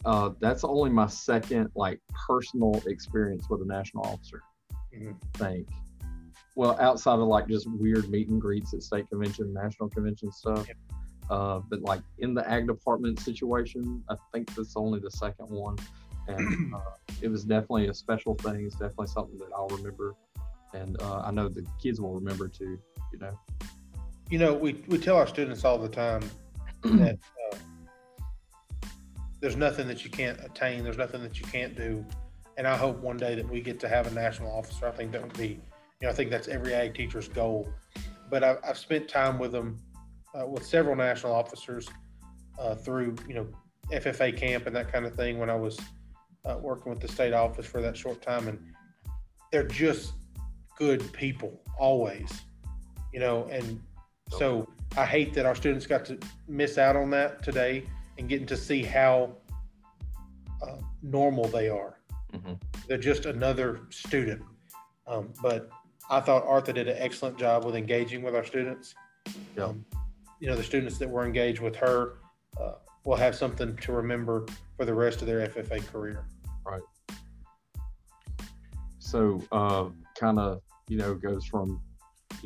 Uh, 0.06 0.32
that's 0.40 0.64
only 0.64 0.90
my 0.90 1.08
second 1.08 1.70
like 1.76 2.00
personal 2.28 2.82
experience 2.86 3.50
with 3.50 3.62
a 3.62 3.66
national 3.66 4.06
officer. 4.06 4.42
Mm-hmm. 4.96 5.12
I 5.12 5.38
think. 5.38 5.68
Well, 6.56 6.78
outside 6.80 7.20
of 7.20 7.28
like 7.28 7.48
just 7.48 7.68
weird 7.70 8.10
meet 8.10 8.30
and 8.30 8.42
greets 8.42 8.74
at 8.74 8.82
state 8.82 9.10
convention, 9.10 9.54
national 9.54 9.90
convention 9.90 10.32
stuff. 10.32 10.68
Yeah. 10.68 10.74
Uh, 11.30 11.60
but 11.70 11.82
like 11.82 12.02
in 12.20 12.34
the 12.34 12.50
ag 12.50 12.68
department 12.68 13.20
situation, 13.20 14.04
I 14.10 14.16
think 14.34 14.54
that's 14.56 14.76
only 14.76 15.00
the 15.00 15.12
second 15.12 15.50
one, 15.50 15.76
and 16.28 16.74
uh, 16.76 16.80
it 17.22 17.28
was 17.28 17.44
definitely 17.44 17.88
a 17.88 17.94
special 17.94 18.36
thing. 18.36 18.66
It's 18.66 18.76
definitely 18.76 19.08
something 19.08 19.38
that 19.40 19.50
I'll 19.56 19.68
remember, 19.68 20.16
and 20.74 21.00
uh, 21.02 21.20
I 21.20 21.32
know 21.32 21.50
the 21.50 21.66
kids 21.82 22.00
will 22.00 22.14
remember 22.14 22.48
too. 22.48 22.80
You 23.12 23.20
know. 23.20 23.38
You 24.30 24.40
know, 24.40 24.54
we 24.54 24.84
we 24.88 24.98
tell 24.98 25.16
our 25.16 25.28
students 25.28 25.64
all 25.64 25.78
the 25.78 25.88
time 25.88 26.22
that 26.84 27.18
uh, 27.54 27.58
there's 29.40 29.56
nothing 29.56 29.88
that 29.88 30.04
you 30.04 30.12
can't 30.12 30.38
attain. 30.44 30.84
There's 30.84 30.98
nothing 30.98 31.24
that 31.24 31.40
you 31.40 31.46
can't 31.46 31.78
do, 31.78 32.06
and 32.58 32.68
I 32.68 32.76
hope 32.76 32.98
one 32.98 33.16
day 33.16 33.36
that 33.36 33.50
we 33.50 33.62
get 33.62 33.80
to 33.82 33.88
have 33.88 34.06
a 34.08 34.12
national 34.12 34.52
officer. 34.52 34.86
I 34.86 34.92
think 34.92 35.14
that 35.14 35.22
would 35.22 35.38
be, 35.38 35.48
you 35.48 35.60
know, 36.04 36.10
I 36.10 36.14
think 36.14 36.30
that's 36.30 36.50
every 36.50 36.74
ag 36.74 36.94
teacher's 36.94 37.30
goal. 37.30 37.70
But 38.30 38.44
I've, 38.44 38.58
I've 38.68 38.78
spent 38.78 39.08
time 39.08 39.40
with 39.40 39.54
them 39.54 39.80
uh, 40.36 40.46
with 40.46 40.66
several 40.66 40.98
national 40.98 41.34
officers 41.34 41.88
uh, 42.60 42.76
through 42.76 43.16
you 43.30 43.34
know 43.34 43.48
FFA 43.94 44.36
camp 44.36 44.68
and 44.68 44.76
that 44.76 44.92
kind 44.92 45.06
of 45.06 45.16
thing 45.16 45.40
when 45.40 45.50
I 45.50 45.56
was 45.56 45.80
uh, 46.44 46.58
working 46.60 46.90
with 46.90 47.00
the 47.00 47.08
state 47.08 47.32
office 47.32 47.66
for 47.66 47.82
that 47.82 47.96
short 47.96 48.22
time, 48.22 48.50
and 48.50 48.60
they're 49.54 49.64
just 49.64 50.12
good 50.78 51.12
people 51.14 51.62
always, 51.80 52.42
you 53.14 53.22
know, 53.22 53.48
and 53.50 53.80
so 54.30 54.68
I 54.96 55.06
hate 55.06 55.34
that 55.34 55.46
our 55.46 55.56
students 55.56 55.86
got 55.86 56.06
to 56.06 56.18
miss 56.48 56.78
out 56.78 56.96
on 56.96 57.10
that 57.12 57.44
today 57.44 57.84
and 58.18 58.28
getting 58.28 58.48
to 58.48 58.58
see 58.58 58.84
how 58.84 59.36
uh, 60.62 60.78
normal 61.02 61.48
they 61.48 61.70
are. 61.70 62.00
Mm-hmm. 62.34 62.54
They're 62.88 62.98
just 62.98 63.26
another 63.26 63.82
student. 63.90 64.42
Um, 65.08 65.32
but 65.42 65.70
I 66.10 66.20
thought 66.20 66.46
Arthur 66.46 66.74
did 66.74 66.88
an 66.88 66.98
excellent 66.98 67.38
job 67.38 67.66
with 67.66 67.76
engaging 67.76 68.22
with 68.22 68.36
our 68.36 68.44
students. 68.44 68.96
Yeah. 69.56 69.66
Um, 69.66 69.86
you 70.40 70.48
know, 70.48 70.56
the 70.56 70.64
students 70.64 70.98
that 71.00 71.10
were 71.10 71.26
engaged 71.26 71.62
with 71.62 71.76
her 71.78 72.16
uh, 72.60 72.74
will 73.06 73.16
have 73.16 73.36
something 73.36 73.76
to 73.78 73.92
remember 73.92 74.46
for 74.78 74.86
the 74.86 74.94
rest 74.94 75.22
of 75.22 75.28
their 75.28 75.48
FFA 75.48 75.86
career. 75.88 76.26
Right. 76.66 76.82
So, 79.00 79.42
uh, 79.52 79.90
kind 80.20 80.38
of, 80.38 80.62
you 80.90 80.98
know, 80.98 81.16
goes 81.16 81.46
from, 81.46 81.82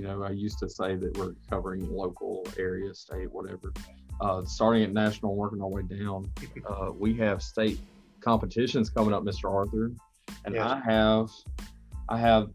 you 0.01 0.07
know, 0.07 0.23
I 0.23 0.31
used 0.31 0.57
to 0.59 0.67
say 0.69 0.95
that 0.95 1.15
we're 1.15 1.35
covering 1.47 1.87
local, 1.87 2.43
area, 2.57 2.91
state, 2.95 3.31
whatever. 3.31 3.71
Uh, 4.19 4.43
starting 4.45 4.81
at 4.81 4.91
national, 4.91 5.35
working 5.35 5.61
our 5.61 5.67
way 5.67 5.83
down. 5.83 6.27
Uh, 6.67 6.91
we 6.91 7.13
have 7.17 7.43
state 7.43 7.79
competitions 8.19 8.89
coming 8.89 9.13
up, 9.13 9.21
Mr. 9.23 9.51
Arthur, 9.51 9.91
and 10.45 10.55
Yes. 10.55 10.65
I 10.65 10.79
have, 10.79 11.29
I 12.09 12.17
have 12.17 12.49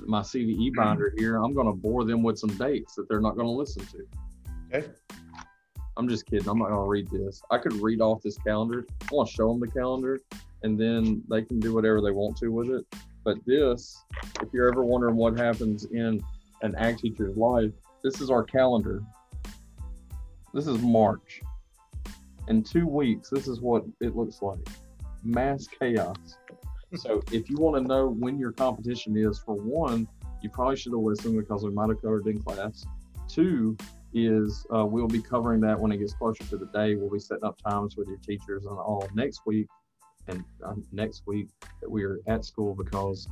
my 0.00 0.20
CDE 0.20 0.74
binder 0.74 1.14
here. 1.16 1.42
I'm 1.42 1.54
going 1.54 1.68
to 1.68 1.72
bore 1.72 2.04
them 2.04 2.22
with 2.22 2.38
some 2.38 2.50
dates 2.58 2.96
that 2.96 3.08
they're 3.08 3.20
not 3.20 3.34
going 3.34 3.46
to 3.46 3.52
listen 3.52 3.82
to. 3.86 4.06
Okay. 4.74 4.88
I'm 5.96 6.06
just 6.06 6.26
kidding. 6.26 6.48
I'm 6.50 6.58
not 6.58 6.68
going 6.68 6.82
to 6.84 6.86
read 6.86 7.10
this. 7.10 7.40
I 7.50 7.56
could 7.56 7.72
read 7.80 8.02
off 8.02 8.20
this 8.20 8.36
calendar. 8.36 8.84
I 9.10 9.14
want 9.14 9.30
to 9.30 9.34
show 9.34 9.48
them 9.48 9.60
the 9.60 9.68
calendar, 9.68 10.20
and 10.62 10.78
then 10.78 11.22
they 11.30 11.40
can 11.40 11.60
do 11.60 11.72
whatever 11.72 12.02
they 12.02 12.10
want 12.12 12.36
to 12.38 12.48
with 12.48 12.68
it. 12.68 12.84
But 13.24 13.38
this, 13.46 14.04
if 14.42 14.48
you're 14.52 14.70
ever 14.70 14.84
wondering 14.84 15.16
what 15.16 15.38
happens 15.38 15.86
in 15.86 16.22
an 16.62 16.74
ag 16.76 16.98
teacher's 16.98 17.36
life, 17.36 17.72
this 18.02 18.20
is 18.20 18.30
our 18.30 18.44
calendar. 18.44 19.02
This 20.52 20.66
is 20.66 20.80
March. 20.82 21.40
In 22.48 22.62
two 22.62 22.86
weeks, 22.86 23.30
this 23.30 23.46
is 23.46 23.60
what 23.60 23.84
it 24.00 24.16
looks 24.16 24.42
like 24.42 24.58
mass 25.24 25.66
chaos. 25.66 26.16
so, 26.96 27.22
if 27.30 27.48
you 27.50 27.56
want 27.56 27.76
to 27.76 27.82
know 27.86 28.08
when 28.08 28.38
your 28.38 28.52
competition 28.52 29.16
is, 29.16 29.38
for 29.38 29.54
one, 29.54 30.08
you 30.42 30.50
probably 30.50 30.76
should 30.76 30.92
have 30.92 31.00
listened 31.00 31.36
because 31.36 31.64
we 31.64 31.70
might 31.70 31.88
have 31.88 32.00
covered 32.00 32.26
in 32.26 32.42
class. 32.42 32.84
Two 33.28 33.76
is 34.12 34.66
uh, 34.74 34.84
we'll 34.84 35.06
be 35.06 35.22
covering 35.22 35.60
that 35.60 35.78
when 35.78 35.92
it 35.92 35.98
gets 35.98 36.14
closer 36.14 36.42
to 36.44 36.56
the 36.56 36.66
day. 36.66 36.94
We'll 36.94 37.10
be 37.10 37.18
setting 37.18 37.44
up 37.44 37.60
times 37.62 37.96
with 37.96 38.08
your 38.08 38.18
teachers 38.18 38.64
and 38.64 38.76
all 38.76 39.08
next 39.14 39.42
week 39.46 39.68
and 40.28 40.44
um, 40.64 40.84
next 40.92 41.22
week 41.26 41.48
that 41.80 41.90
we 41.90 42.02
are 42.04 42.18
at 42.26 42.44
school 42.44 42.74
because 42.74 43.28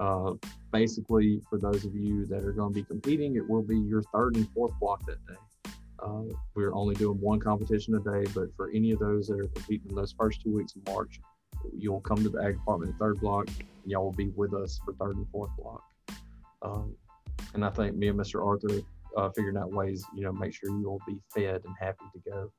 uh, 0.00 0.32
basically 0.72 1.40
for 1.48 1.58
those 1.58 1.84
of 1.84 1.94
you 1.94 2.26
that 2.26 2.42
are 2.42 2.52
going 2.52 2.72
to 2.72 2.74
be 2.74 2.84
competing, 2.84 3.36
it 3.36 3.48
will 3.48 3.62
be 3.62 3.78
your 3.78 4.02
third 4.14 4.34
and 4.34 4.48
fourth 4.52 4.72
block 4.80 5.04
that 5.06 5.24
day. 5.26 5.72
Uh, 6.02 6.22
we're 6.54 6.74
only 6.74 6.94
doing 6.94 7.20
one 7.20 7.38
competition 7.38 7.94
a 7.94 8.00
day, 8.00 8.30
but 8.34 8.46
for 8.56 8.70
any 8.70 8.90
of 8.92 8.98
those 8.98 9.28
that 9.28 9.38
are 9.38 9.48
competing 9.48 9.90
in 9.90 9.94
those 9.94 10.14
first 10.18 10.40
two 10.40 10.50
weeks 10.50 10.74
of 10.74 10.86
March, 10.92 11.20
you'll 11.76 12.00
come 12.00 12.16
to 12.22 12.30
the 12.30 12.42
ag 12.42 12.54
department 12.54 12.98
third 12.98 13.20
block, 13.20 13.46
and 13.48 13.90
y'all 13.90 14.04
will 14.04 14.12
be 14.12 14.28
with 14.30 14.54
us 14.54 14.80
for 14.82 14.94
third 14.94 15.16
and 15.16 15.28
fourth 15.30 15.50
block. 15.58 15.82
Um, 16.62 16.96
and 17.52 17.64
I 17.64 17.68
think 17.68 17.94
me 17.96 18.08
and 18.08 18.18
Mr. 18.18 18.44
Arthur 18.44 18.80
uh, 19.16 19.28
figuring 19.30 19.58
out 19.58 19.70
ways, 19.70 20.02
you 20.14 20.22
know, 20.22 20.32
make 20.32 20.54
sure 20.54 20.70
you'll 20.70 21.02
be 21.06 21.20
fed 21.34 21.60
and 21.64 21.74
happy 21.78 22.04
to 22.14 22.30
go. 22.30 22.52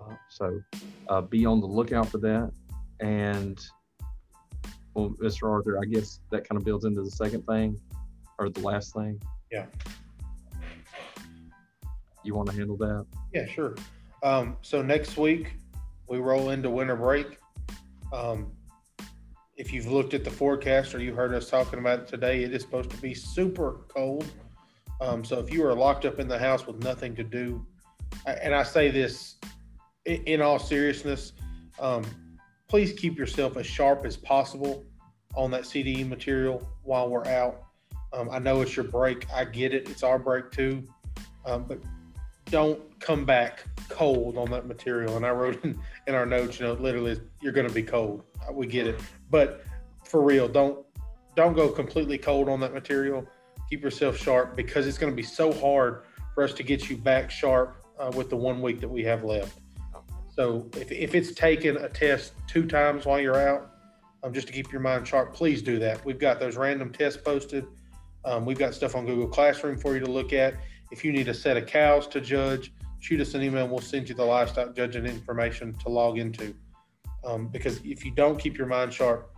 Uh, 0.00 0.14
so 0.28 0.60
uh, 1.08 1.20
be 1.20 1.46
on 1.46 1.60
the 1.60 1.66
lookout 1.66 2.08
for 2.08 2.18
that. 2.18 2.50
And 2.98 3.64
well, 4.94 5.10
Mr. 5.20 5.50
Arthur, 5.50 5.78
I 5.78 5.84
guess 5.84 6.20
that 6.30 6.48
kind 6.48 6.58
of 6.58 6.64
builds 6.64 6.84
into 6.84 7.02
the 7.02 7.10
second 7.10 7.46
thing 7.46 7.80
or 8.38 8.48
the 8.48 8.60
last 8.60 8.94
thing. 8.94 9.20
Yeah. 9.50 9.66
You 12.24 12.34
want 12.34 12.50
to 12.50 12.56
handle 12.56 12.76
that? 12.78 13.06
Yeah, 13.34 13.46
sure. 13.46 13.74
Um, 14.22 14.56
so 14.62 14.82
next 14.82 15.16
week 15.16 15.54
we 16.08 16.18
roll 16.18 16.50
into 16.50 16.70
winter 16.70 16.96
break. 16.96 17.38
Um, 18.12 18.52
if 19.56 19.72
you've 19.72 19.86
looked 19.86 20.14
at 20.14 20.24
the 20.24 20.30
forecast 20.30 20.94
or 20.94 21.00
you 21.00 21.14
heard 21.14 21.34
us 21.34 21.48
talking 21.48 21.78
about 21.78 22.00
it 22.00 22.08
today, 22.08 22.42
it 22.42 22.52
is 22.52 22.62
supposed 22.62 22.90
to 22.90 22.96
be 22.98 23.14
super 23.14 23.80
cold. 23.88 24.26
Um, 25.00 25.24
so 25.24 25.38
if 25.38 25.52
you 25.52 25.66
are 25.66 25.74
locked 25.74 26.04
up 26.04 26.20
in 26.20 26.28
the 26.28 26.38
house 26.38 26.66
with 26.66 26.82
nothing 26.82 27.14
to 27.16 27.24
do, 27.24 27.66
and 28.26 28.54
I 28.54 28.62
say 28.62 28.90
this 28.90 29.36
in, 30.04 30.22
in 30.24 30.42
all 30.42 30.58
seriousness, 30.58 31.32
um, 31.80 32.04
please 32.72 32.94
keep 32.94 33.18
yourself 33.18 33.58
as 33.58 33.66
sharp 33.66 34.06
as 34.06 34.16
possible 34.16 34.82
on 35.34 35.50
that 35.50 35.60
CDE 35.60 36.08
material 36.08 36.66
while 36.84 37.06
we're 37.06 37.26
out. 37.26 37.64
Um, 38.14 38.30
I 38.30 38.38
know 38.38 38.62
it's 38.62 38.74
your 38.74 38.86
break. 38.86 39.26
I 39.30 39.44
get 39.44 39.74
it. 39.74 39.90
It's 39.90 40.02
our 40.02 40.18
break 40.18 40.50
too. 40.50 40.82
Um, 41.44 41.66
but 41.68 41.80
don't 42.46 42.80
come 42.98 43.26
back 43.26 43.64
cold 43.90 44.38
on 44.38 44.50
that 44.52 44.66
material. 44.66 45.18
And 45.18 45.26
I 45.26 45.32
wrote 45.32 45.62
in, 45.64 45.78
in 46.06 46.14
our 46.14 46.24
notes, 46.24 46.58
you 46.58 46.64
know, 46.64 46.72
literally, 46.72 47.20
you're 47.42 47.52
going 47.52 47.68
to 47.68 47.74
be 47.74 47.82
cold. 47.82 48.22
Uh, 48.48 48.54
We 48.54 48.66
get 48.66 48.86
it, 48.86 48.98
but 49.28 49.66
for 50.06 50.22
real, 50.22 50.48
don't 50.48 50.78
don't 51.36 51.52
go 51.52 51.68
completely 51.68 52.16
cold 52.16 52.48
on 52.48 52.58
that 52.60 52.72
material. 52.72 53.28
Keep 53.68 53.82
yourself 53.82 54.16
sharp 54.16 54.56
because 54.56 54.86
it's 54.86 54.96
going 54.96 55.12
to 55.12 55.16
be 55.16 55.22
so 55.22 55.52
hard 55.52 56.04
for 56.34 56.42
us 56.42 56.54
to 56.54 56.62
get 56.62 56.88
you 56.88 56.96
back 56.96 57.30
sharp 57.30 57.84
uh, 57.98 58.10
with 58.16 58.30
the 58.30 58.36
one 58.36 58.62
week 58.62 58.80
that 58.80 58.88
we 58.88 59.04
have 59.04 59.24
left. 59.24 59.61
So 60.34 60.68
if, 60.76 60.90
if 60.90 61.14
it's 61.14 61.32
taken 61.34 61.76
a 61.76 61.88
test 61.88 62.32
two 62.48 62.66
times 62.66 63.04
while 63.04 63.20
you're 63.20 63.36
out, 63.36 63.70
um, 64.22 64.32
just 64.32 64.46
to 64.46 64.52
keep 64.52 64.72
your 64.72 64.80
mind 64.80 65.06
sharp, 65.06 65.34
please 65.34 65.62
do 65.62 65.78
that. 65.80 66.02
We've 66.04 66.18
got 66.18 66.40
those 66.40 66.56
random 66.56 66.90
tests 66.90 67.20
posted. 67.22 67.66
Um, 68.24 68.46
we've 68.46 68.58
got 68.58 68.72
stuff 68.72 68.94
on 68.94 69.04
Google 69.04 69.28
Classroom 69.28 69.76
for 69.76 69.94
you 69.94 70.00
to 70.00 70.10
look 70.10 70.32
at. 70.32 70.54
If 70.90 71.04
you 71.04 71.12
need 71.12 71.28
a 71.28 71.34
set 71.34 71.56
of 71.56 71.66
cows 71.66 72.06
to 72.08 72.20
judge, 72.20 72.72
shoot 73.00 73.20
us 73.20 73.34
an 73.34 73.42
email 73.42 73.64
and 73.64 73.70
we'll 73.70 73.80
send 73.80 74.08
you 74.08 74.14
the 74.14 74.24
livestock 74.24 74.74
judging 74.74 75.06
information 75.06 75.74
to 75.74 75.88
log 75.88 76.18
into. 76.18 76.54
Um, 77.24 77.48
because 77.48 77.80
if 77.84 78.04
you 78.04 78.12
don't 78.12 78.38
keep 78.38 78.56
your 78.56 78.66
mind 78.66 78.94
sharp, 78.94 79.30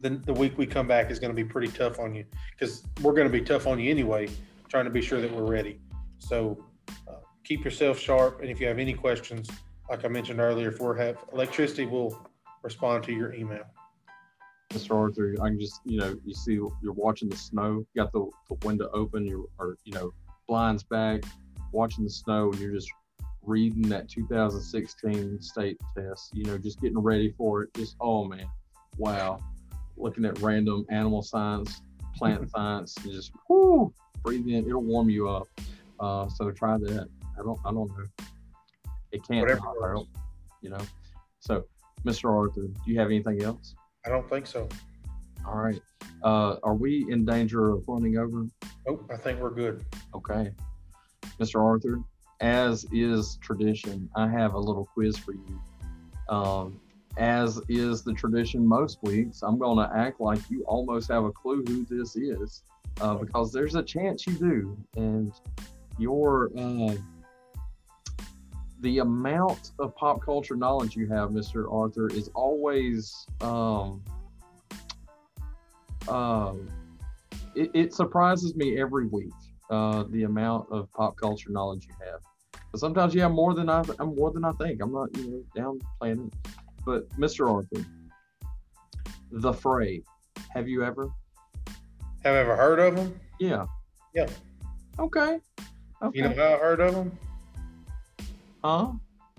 then 0.00 0.22
the 0.24 0.32
week 0.32 0.56
we 0.56 0.66
come 0.66 0.86
back 0.86 1.10
is 1.10 1.18
going 1.18 1.34
to 1.34 1.42
be 1.42 1.48
pretty 1.48 1.68
tough 1.68 1.98
on 1.98 2.14
you 2.14 2.24
because 2.52 2.84
we're 3.02 3.14
going 3.14 3.26
to 3.26 3.32
be 3.32 3.40
tough 3.40 3.66
on 3.66 3.80
you 3.80 3.90
anyway, 3.90 4.28
trying 4.68 4.84
to 4.84 4.90
be 4.90 5.02
sure 5.02 5.20
that 5.20 5.34
we're 5.34 5.50
ready. 5.50 5.80
So 6.18 6.64
uh, 7.08 7.14
keep 7.42 7.64
yourself 7.64 7.98
sharp. 7.98 8.40
And 8.40 8.50
if 8.50 8.60
you 8.60 8.68
have 8.68 8.78
any 8.78 8.94
questions, 8.94 9.50
like 9.88 10.04
I 10.04 10.08
mentioned 10.08 10.40
earlier, 10.40 10.68
if 10.68 10.80
we 10.80 10.98
have 10.98 11.18
electricity, 11.32 11.86
we'll 11.86 12.18
respond 12.62 13.04
to 13.04 13.12
your 13.12 13.32
email. 13.32 13.64
Mr. 14.72 14.94
Arthur, 14.94 15.34
I 15.40 15.48
can 15.48 15.58
just, 15.58 15.80
you 15.86 15.98
know, 15.98 16.14
you 16.24 16.34
see 16.34 16.54
you're 16.54 16.92
watching 16.92 17.28
the 17.28 17.36
snow, 17.36 17.84
you 17.94 18.02
got 18.02 18.12
the, 18.12 18.28
the 18.50 18.66
window 18.66 18.90
open, 18.92 19.24
you're, 19.24 19.46
or, 19.58 19.76
you 19.84 19.92
know, 19.92 20.12
blinds 20.46 20.82
back, 20.82 21.22
watching 21.72 22.04
the 22.04 22.10
snow, 22.10 22.50
and 22.52 22.60
you're 22.60 22.74
just 22.74 22.90
reading 23.42 23.88
that 23.88 24.10
2016 24.10 25.40
state 25.40 25.80
test, 25.96 26.34
you 26.34 26.44
know, 26.44 26.58
just 26.58 26.82
getting 26.82 26.98
ready 26.98 27.32
for 27.38 27.62
it. 27.62 27.74
Just, 27.74 27.96
oh 28.00 28.24
man, 28.24 28.46
wow. 28.98 29.40
Looking 29.96 30.26
at 30.26 30.38
random 30.40 30.84
animal 30.90 31.22
science, 31.22 31.80
plant 32.14 32.50
science, 32.54 32.94
and 33.02 33.12
just, 33.12 33.32
whoo, 33.48 33.92
breathe 34.22 34.46
in, 34.48 34.66
it'll 34.66 34.82
warm 34.82 35.08
you 35.08 35.30
up. 35.30 35.48
Uh, 35.98 36.28
so 36.28 36.50
try 36.50 36.76
that. 36.76 37.08
I 37.38 37.42
don't, 37.42 37.58
I 37.64 37.70
don't 37.70 37.88
know. 37.88 38.04
It 39.12 39.26
can't, 39.26 39.40
Whatever 39.40 39.60
not 39.60 39.80
works. 39.80 40.00
hurt, 40.00 40.22
you 40.60 40.70
know. 40.70 40.80
So, 41.40 41.64
Mr. 42.04 42.30
Arthur, 42.30 42.62
do 42.62 42.74
you 42.86 42.98
have 42.98 43.08
anything 43.08 43.42
else? 43.42 43.74
I 44.04 44.10
don't 44.10 44.28
think 44.28 44.46
so. 44.46 44.68
All 45.46 45.56
right. 45.56 45.80
Uh, 46.22 46.56
are 46.62 46.74
we 46.74 47.06
in 47.10 47.24
danger 47.24 47.70
of 47.70 47.84
running 47.88 48.18
over? 48.18 48.46
Nope, 48.86 49.08
I 49.12 49.16
think 49.16 49.40
we're 49.40 49.50
good. 49.50 49.84
Okay. 50.14 50.50
Mr. 51.40 51.62
Arthur, 51.62 52.00
as 52.40 52.86
is 52.92 53.38
tradition, 53.42 54.08
I 54.16 54.28
have 54.28 54.54
a 54.54 54.58
little 54.58 54.86
quiz 54.94 55.16
for 55.16 55.32
you. 55.32 55.60
Um, 56.28 56.80
as 57.16 57.60
is 57.68 58.02
the 58.02 58.12
tradition 58.12 58.66
most 58.66 58.98
weeks, 59.02 59.42
I'm 59.42 59.58
going 59.58 59.78
to 59.78 59.96
act 59.96 60.20
like 60.20 60.38
you 60.50 60.62
almost 60.64 61.10
have 61.10 61.24
a 61.24 61.32
clue 61.32 61.64
who 61.66 61.84
this 61.84 62.14
is 62.16 62.62
uh, 63.00 63.14
because 63.14 63.52
there's 63.52 63.74
a 63.74 63.82
chance 63.82 64.26
you 64.26 64.34
do. 64.34 64.76
And 64.96 65.32
your 65.98 66.50
uh, 66.56 66.94
the 68.80 68.98
amount 68.98 69.72
of 69.78 69.94
pop 69.96 70.22
culture 70.22 70.56
knowledge 70.56 70.96
you 70.96 71.08
have, 71.08 71.30
Mr. 71.30 71.72
Arthur, 71.72 72.08
is 72.08 72.28
always 72.34 73.26
um, 73.40 74.02
um, 76.08 76.68
it, 77.54 77.70
it 77.74 77.94
surprises 77.94 78.54
me 78.54 78.80
every 78.80 79.06
week 79.06 79.32
uh, 79.70 80.04
the 80.10 80.24
amount 80.24 80.70
of 80.70 80.90
pop 80.92 81.16
culture 81.16 81.50
knowledge 81.50 81.86
you 81.86 81.94
have. 82.06 82.20
But 82.70 82.80
sometimes 82.80 83.14
you 83.14 83.20
have 83.22 83.32
more 83.32 83.54
than 83.54 83.68
I 83.68 83.82
I'm 83.98 84.14
more 84.14 84.30
than 84.30 84.44
I 84.44 84.52
think. 84.52 84.80
I'm 84.80 84.92
not 84.92 85.16
you 85.16 85.44
know 85.54 85.78
downplaying 86.00 86.28
it. 86.28 86.34
But 86.84 87.08
Mr. 87.18 87.50
Arthur, 87.52 87.84
the 89.30 89.52
Fray, 89.52 90.02
have 90.50 90.68
you 90.68 90.84
ever? 90.84 91.10
Have 92.24 92.34
you 92.34 92.40
ever 92.40 92.56
heard 92.56 92.78
of 92.78 92.96
them? 92.96 93.18
Yeah. 93.38 93.66
Yeah. 94.14 94.26
Okay. 94.98 95.40
Okay. 96.02 96.18
You 96.18 96.28
know 96.28 96.34
how 96.34 96.54
I 96.54 96.58
heard 96.58 96.80
of 96.80 96.94
them? 96.94 97.18
Huh? 98.62 98.92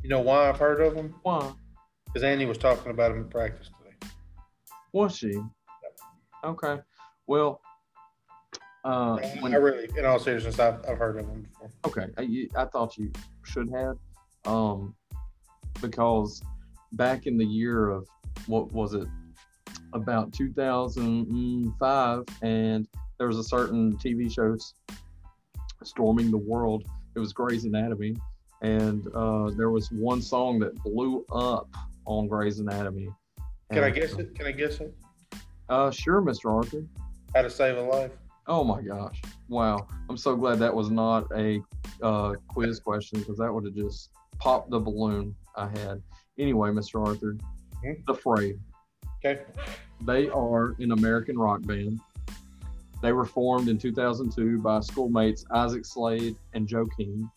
You 0.04 0.10
know 0.10 0.22
why 0.22 0.50
I've 0.50 0.58
heard 0.58 0.82
of 0.82 0.96
them? 0.96 1.14
Why? 1.24 1.52
Because 2.06 2.24
Andy 2.24 2.46
was 2.46 2.58
talking 2.58 2.92
about 2.92 3.10
them 3.10 3.20
in 3.24 3.30
practice 3.30 3.70
today. 3.78 4.12
Was 4.94 5.16
she? 5.16 5.34
Okay. 6.44 6.78
Well, 7.28 7.62
Uh, 8.86 9.16
I 9.22 9.38
when- 9.42 9.52
really, 9.54 9.90
in 9.98 10.06
all 10.06 10.20
seriousness, 10.20 10.58
I've, 10.58 10.80
I've 10.88 10.98
heard 10.98 11.18
of 11.20 11.28
them 11.28 11.42
before. 11.42 11.70
Okay, 11.86 12.08
I, 12.18 12.48
I 12.62 12.66
thought 12.66 12.98
you 12.98 13.12
should 13.44 13.70
have, 13.72 13.98
um, 14.46 14.96
because 15.82 16.42
back 16.94 17.28
in 17.28 17.38
the 17.38 17.46
year 17.46 17.90
of 17.90 18.08
what 18.48 18.72
was 18.72 18.94
it, 18.94 19.08
about 19.94 20.32
2005, 20.34 22.24
and 22.42 22.88
there 23.18 23.28
was 23.28 23.38
a 23.38 23.44
certain 23.44 23.98
TV 23.98 24.32
show 24.32 24.56
storming 25.84 26.32
the 26.32 26.38
world. 26.38 26.86
It 27.16 27.20
was 27.20 27.34
Grey's 27.34 27.66
Anatomy, 27.66 28.16
and 28.62 29.08
uh, 29.14 29.50
there 29.52 29.70
was 29.70 29.92
one 29.92 30.22
song 30.22 30.60
that 30.60 30.76
blew 30.84 31.26
up 31.32 31.68
on 32.06 32.28
Grey's 32.28 32.60
Anatomy. 32.60 33.10
Can 33.72 33.84
I 33.84 33.90
guess 33.90 34.14
it? 34.14 34.36
Can 34.36 34.48
I 34.48 34.52
guess 34.52 34.80
it? 34.80 34.94
Uh, 35.70 35.92
sure, 35.92 36.22
Mr. 36.22 36.52
Arthur. 36.52 36.84
How 37.36 37.44
to 37.44 37.50
save 37.50 37.78
a 37.78 37.82
life? 37.82 38.12
Oh 38.48 38.64
my 38.64 38.82
gosh! 38.82 39.22
Wow, 39.48 39.88
I'm 40.10 40.18
so 40.18 40.36
glad 40.36 40.58
that 40.60 40.74
was 40.74 40.90
not 40.90 41.28
a 41.36 41.62
uh, 42.02 42.34
quiz 42.48 42.80
question 42.80 43.20
because 43.20 43.38
that 43.38 43.54
would 43.54 43.66
have 43.66 43.76
just 43.76 44.10
popped 44.40 44.72
the 44.72 44.80
balloon 44.80 45.36
I 45.56 45.68
had. 45.68 46.02
Anyway, 46.40 46.70
Mr. 46.72 47.06
Arthur, 47.06 47.38
Mhm. 47.84 48.06
the 48.08 48.14
Fray. 48.14 48.58
Okay. 49.24 49.44
They 50.02 50.30
are 50.30 50.76
an 50.80 50.94
American 50.94 51.38
rock 51.38 51.62
band. 51.64 52.00
They 53.02 53.12
were 53.12 53.26
formed 53.26 53.68
in 53.70 53.78
2002 53.78 54.60
by 54.60 54.80
schoolmates 54.80 55.46
Isaac 55.52 55.86
Slade 55.86 56.36
and 56.54 56.68
Joe 56.68 56.86
King. 56.98 57.30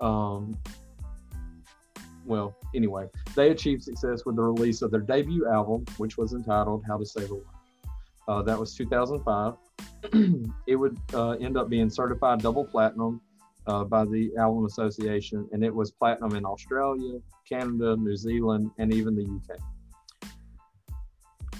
Um, 0.00 0.56
well, 2.24 2.56
anyway, 2.74 3.08
they 3.36 3.50
achieved 3.50 3.82
success 3.82 4.24
with 4.24 4.36
the 4.36 4.42
release 4.42 4.82
of 4.82 4.90
their 4.90 5.00
debut 5.00 5.46
album, 5.48 5.84
which 5.98 6.16
was 6.16 6.32
entitled 6.32 6.82
How 6.86 6.96
to 6.96 7.04
Save 7.04 7.30
a 7.30 7.34
Life. 7.34 7.44
Uh, 8.26 8.42
that 8.42 8.58
was 8.58 8.74
2005. 8.74 9.54
it 10.66 10.76
would 10.76 10.98
uh, 11.12 11.32
end 11.32 11.56
up 11.56 11.68
being 11.68 11.90
certified 11.90 12.40
double 12.40 12.64
platinum 12.64 13.20
uh, 13.66 13.84
by 13.84 14.04
the 14.04 14.30
Album 14.38 14.64
Association, 14.66 15.48
and 15.52 15.64
it 15.64 15.74
was 15.74 15.90
platinum 15.90 16.34
in 16.34 16.44
Australia, 16.44 17.18
Canada, 17.48 17.96
New 17.96 18.16
Zealand, 18.16 18.70
and 18.78 18.92
even 18.92 19.14
the 19.14 19.24
UK. 19.24 19.58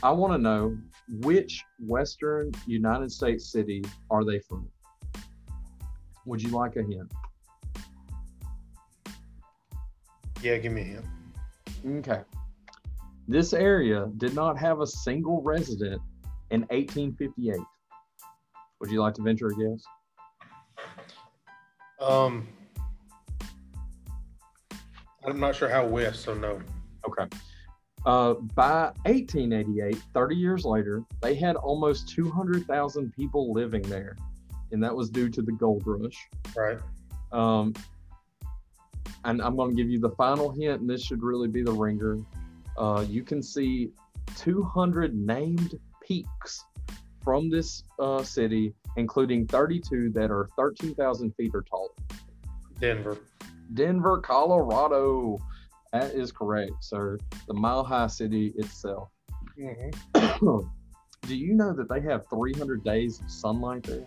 I 0.02 0.10
want 0.10 0.32
to 0.34 0.38
know 0.38 0.76
which 1.20 1.62
Western 1.78 2.52
United 2.66 3.10
States 3.10 3.50
city 3.50 3.82
are 4.10 4.24
they 4.24 4.38
from? 4.38 4.68
Would 6.26 6.42
you 6.42 6.50
like 6.50 6.76
a 6.76 6.82
hint? 6.82 7.12
Yeah, 10.42 10.58
give 10.58 10.72
me 10.72 10.80
a 10.80 10.84
hint. 10.84 11.04
Okay. 12.06 12.22
This 13.26 13.52
area 13.52 14.10
did 14.18 14.34
not 14.34 14.58
have 14.58 14.80
a 14.80 14.86
single 14.86 15.42
resident 15.42 16.00
in 16.50 16.62
1858. 16.62 17.56
Would 18.80 18.90
you 18.90 19.00
like 19.00 19.14
to 19.14 19.22
venture 19.22 19.48
a 19.48 19.54
guess? 19.54 19.84
Um, 22.00 22.46
I'm 25.24 25.40
not 25.40 25.56
sure 25.56 25.70
how 25.70 25.86
west, 25.86 26.22
so 26.22 26.34
no. 26.34 26.60
Okay. 27.08 27.24
Uh, 28.04 28.34
by 28.54 28.92
1888, 29.06 29.96
30 30.12 30.36
years 30.36 30.64
later, 30.66 31.02
they 31.22 31.34
had 31.34 31.56
almost 31.56 32.10
200,000 32.10 33.12
people 33.14 33.52
living 33.54 33.82
there, 33.82 34.16
and 34.74 34.82
that 34.82 34.94
was 34.94 35.08
due 35.08 35.30
to 35.30 35.40
the 35.40 35.52
gold 35.52 35.84
rush. 35.86 36.28
Right. 36.54 36.78
Um, 37.32 37.72
and 39.24 39.40
I'm 39.40 39.56
going 39.56 39.70
to 39.70 39.76
give 39.76 39.88
you 39.88 40.00
the 40.00 40.10
final 40.10 40.50
hint, 40.50 40.82
and 40.82 40.90
this 40.90 41.02
should 41.02 41.22
really 41.22 41.48
be 41.48 41.62
the 41.62 41.72
ringer. 41.72 42.18
Uh, 42.76 43.04
you 43.08 43.22
can 43.22 43.42
see 43.42 43.92
200 44.36 45.14
named 45.14 45.78
peaks 46.06 46.64
from 47.22 47.48
this 47.48 47.84
uh, 48.00 48.22
city, 48.22 48.74
including 48.96 49.46
32 49.46 50.10
that 50.10 50.30
are 50.30 50.48
13,000 50.56 51.32
feet 51.36 51.52
or 51.54 51.62
taller. 51.62 51.88
Denver. 52.80 53.16
Denver, 53.72 54.18
Colorado. 54.18 55.38
That 55.92 56.14
is 56.14 56.32
correct, 56.32 56.72
sir. 56.80 57.16
The 57.46 57.54
Mile 57.54 57.84
High 57.84 58.08
City 58.08 58.52
itself. 58.56 59.08
hmm 59.56 59.90
Do 61.26 61.34
you 61.34 61.54
know 61.54 61.72
that 61.72 61.88
they 61.88 62.02
have 62.02 62.28
300 62.28 62.84
days 62.84 63.18
of 63.20 63.30
sunlight 63.30 63.84
there? 63.84 64.06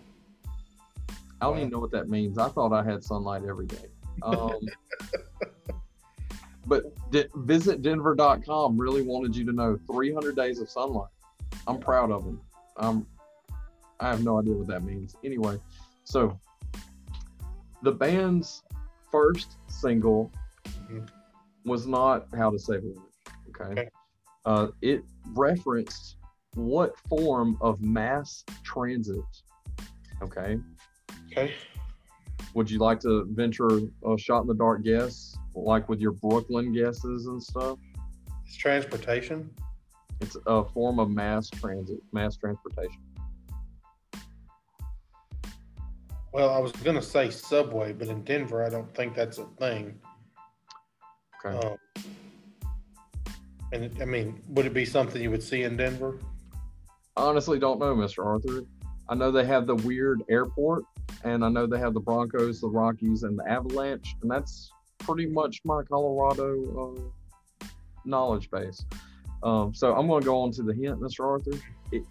I 1.40 1.46
don't 1.46 1.58
even 1.58 1.70
know 1.70 1.78
what 1.78 1.92
that 1.92 2.08
means. 2.08 2.38
I 2.38 2.48
thought 2.48 2.72
I 2.72 2.82
had 2.82 3.02
sunlight 3.02 3.42
every 3.48 3.66
day. 3.66 3.86
Um, 4.22 4.58
but 6.66 6.82
di- 7.10 7.28
visit 7.36 7.82
denver.com 7.82 8.78
really 8.78 9.02
wanted 9.02 9.36
you 9.36 9.44
to 9.46 9.52
know 9.52 9.78
300 9.90 10.34
days 10.36 10.60
of 10.60 10.68
sunlight. 10.68 11.10
I'm 11.66 11.78
proud 11.78 12.10
of 12.10 12.24
them. 12.24 12.40
Um, 12.76 13.06
I 14.00 14.08
have 14.08 14.22
no 14.24 14.38
idea 14.38 14.54
what 14.54 14.66
that 14.68 14.82
means. 14.84 15.14
Anyway, 15.24 15.58
so 16.04 16.38
the 17.82 17.92
band's 17.92 18.62
first 19.10 19.56
single 19.68 20.30
Mhm. 20.90 21.08
was 21.64 21.86
not 21.86 22.26
How 22.36 22.50
to 22.50 22.58
Save 22.58 22.82
a 22.84 22.86
Life. 22.88 22.98
Okay. 23.50 23.70
Okay. 23.72 23.88
Uh, 24.44 24.68
it 24.82 25.04
referenced 25.34 26.16
what 26.54 26.98
form 27.08 27.56
of 27.60 27.80
mass 27.82 28.44
transit? 28.64 29.20
Okay. 30.22 30.58
Okay. 31.38 31.54
Would 32.54 32.70
you 32.70 32.78
like 32.78 32.98
to 33.00 33.26
venture 33.30 33.68
a 34.04 34.18
shot 34.18 34.42
in 34.42 34.48
the 34.48 34.54
dark 34.54 34.82
guess, 34.82 35.36
like 35.54 35.88
with 35.88 36.00
your 36.00 36.12
Brooklyn 36.12 36.72
guesses 36.72 37.26
and 37.26 37.42
stuff? 37.42 37.78
It's 38.46 38.56
transportation. 38.56 39.50
It's 40.20 40.36
a 40.46 40.64
form 40.64 40.98
of 40.98 41.10
mass 41.10 41.48
transit, 41.48 41.98
mass 42.12 42.36
transportation. 42.36 43.00
Well, 46.32 46.50
I 46.50 46.58
was 46.58 46.72
gonna 46.72 47.02
say 47.02 47.30
subway, 47.30 47.92
but 47.92 48.08
in 48.08 48.24
Denver, 48.24 48.64
I 48.64 48.68
don't 48.68 48.92
think 48.94 49.14
that's 49.14 49.38
a 49.38 49.44
thing. 49.58 49.98
Okay. 51.44 51.56
Um, 51.56 51.76
and 53.72 53.84
it- 53.84 54.00
I 54.00 54.04
mean, 54.04 54.42
would 54.48 54.66
it 54.66 54.74
be 54.74 54.84
something 54.84 55.22
you 55.22 55.30
would 55.30 55.42
see 55.42 55.62
in 55.62 55.76
Denver? 55.76 56.18
Honestly, 57.16 57.58
don't 57.58 57.78
know, 57.78 57.94
Mr. 57.94 58.24
Arthur. 58.24 58.62
I 59.08 59.14
know 59.14 59.30
they 59.30 59.44
have 59.46 59.66
the 59.66 59.76
weird 59.76 60.22
airport, 60.28 60.84
and 61.24 61.44
I 61.44 61.48
know 61.48 61.66
they 61.66 61.78
have 61.78 61.94
the 61.94 62.00
Broncos, 62.00 62.60
the 62.60 62.68
Rockies, 62.68 63.22
and 63.22 63.38
the 63.38 63.48
Avalanche, 63.48 64.16
and 64.22 64.30
that's 64.30 64.72
pretty 64.98 65.26
much 65.26 65.60
my 65.64 65.82
Colorado 65.82 66.96
uh, 66.96 67.66
knowledge 68.04 68.50
base. 68.50 68.84
Um, 69.42 69.72
so 69.74 69.94
I'm 69.94 70.06
going 70.06 70.22
to 70.22 70.26
go 70.26 70.40
on 70.40 70.50
to 70.52 70.62
the 70.62 70.74
hint, 70.74 71.00
Mr. 71.00 71.24
Arthur. 71.24 71.58
It, 71.92 72.04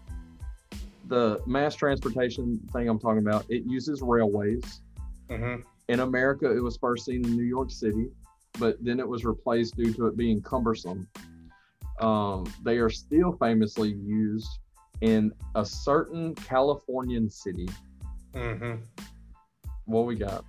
the 1.08 1.42
mass 1.46 1.76
transportation 1.76 2.60
thing 2.74 2.90
I'm 2.90 3.00
talking 3.00 3.20
about, 3.20 3.46
it 3.50 3.64
uses 3.66 4.02
railways. 4.02 4.82
Mm-hmm. 5.30 5.62
In 5.90 6.00
America, 6.02 6.52
it 6.52 6.60
was 6.60 6.78
first 6.78 7.06
seen 7.06 7.26
in 7.26 7.36
New 7.36 7.44
York 7.44 7.72
City, 7.72 8.10
but 8.60 8.78
then 8.84 9.00
it 9.00 9.08
was 9.08 9.24
replaced 9.26 9.78
due 9.78 9.94
to 9.94 10.08
it 10.08 10.18
being 10.18 10.42
cumbersome. 10.42 11.08
Um, 12.00 12.46
they 12.64 12.78
are 12.78 12.90
still 12.90 13.34
famously 13.34 13.94
used 13.94 14.60
in 15.02 15.32
a 15.56 15.66
certain 15.66 16.36
Californian 16.36 17.30
city. 17.30 17.68
Mm-hmm. 18.38 18.76
What 19.86 20.06
we 20.06 20.16
got? 20.16 20.46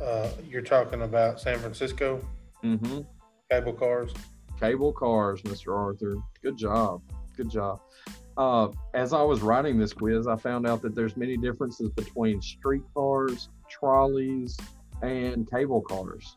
Uh, 0.00 0.28
you're 0.48 0.62
talking 0.62 1.02
about 1.02 1.40
San 1.40 1.58
Francisco 1.58 2.24
Mm-hmm. 2.62 3.00
cable 3.50 3.72
cars. 3.72 4.12
Cable 4.60 4.92
cars, 4.92 5.42
Mr. 5.42 5.76
Arthur. 5.76 6.14
Good 6.44 6.56
job. 6.56 7.02
Good 7.36 7.50
job. 7.50 7.80
Uh, 8.36 8.68
as 8.94 9.12
I 9.12 9.22
was 9.22 9.40
writing 9.42 9.78
this 9.78 9.92
quiz, 9.92 10.28
I 10.28 10.36
found 10.36 10.64
out 10.64 10.80
that 10.82 10.94
there's 10.94 11.16
many 11.16 11.36
differences 11.36 11.90
between 11.90 12.40
streetcars, 12.40 13.48
trolleys, 13.68 14.56
and 15.02 15.50
cable 15.50 15.80
cars. 15.82 16.36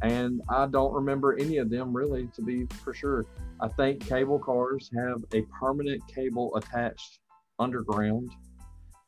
And 0.00 0.40
I 0.48 0.66
don't 0.66 0.92
remember 0.94 1.38
any 1.38 1.58
of 1.58 1.68
them 1.68 1.94
really, 1.94 2.28
to 2.34 2.40
be 2.42 2.66
for 2.82 2.94
sure. 2.94 3.26
I 3.60 3.68
think 3.68 4.00
cable 4.08 4.38
cars 4.38 4.90
have 4.96 5.22
a 5.34 5.42
permanent 5.42 6.02
cable 6.08 6.56
attached 6.56 7.18
underground, 7.58 8.32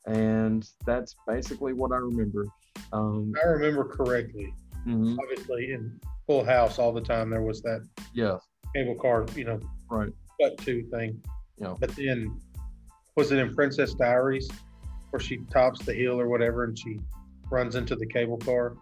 and 0.06 0.68
that's 0.86 1.16
basically 1.26 1.72
what 1.72 1.92
I 1.92 1.96
remember. 1.96 2.46
Um, 2.92 3.32
I 3.42 3.46
remember 3.48 3.84
correctly. 3.84 4.52
mhm, 4.86 5.16
Obviously, 5.22 5.72
in 5.72 5.98
Full 6.26 6.44
House, 6.44 6.78
all 6.78 6.92
the 6.92 7.00
time 7.00 7.30
there 7.30 7.42
was 7.42 7.62
that 7.62 7.86
Yes, 8.12 8.40
cable 8.74 8.94
car, 8.96 9.26
you 9.34 9.44
know, 9.44 9.60
right. 9.90 10.10
cut 10.40 10.56
to 10.58 10.82
thing. 10.90 11.20
Yeah. 11.58 11.74
But 11.78 11.90
then, 11.96 12.40
was 13.16 13.32
it 13.32 13.38
in 13.38 13.54
Princess 13.54 13.94
Diaries 13.94 14.50
where 15.10 15.20
she 15.20 15.38
tops 15.52 15.84
the 15.84 15.94
hill 15.94 16.20
or 16.20 16.28
whatever 16.28 16.64
and 16.64 16.76
she 16.78 16.98
runs 17.50 17.76
into 17.76 17.94
the 17.96 18.06
cable 18.06 18.38
car? 18.38 18.74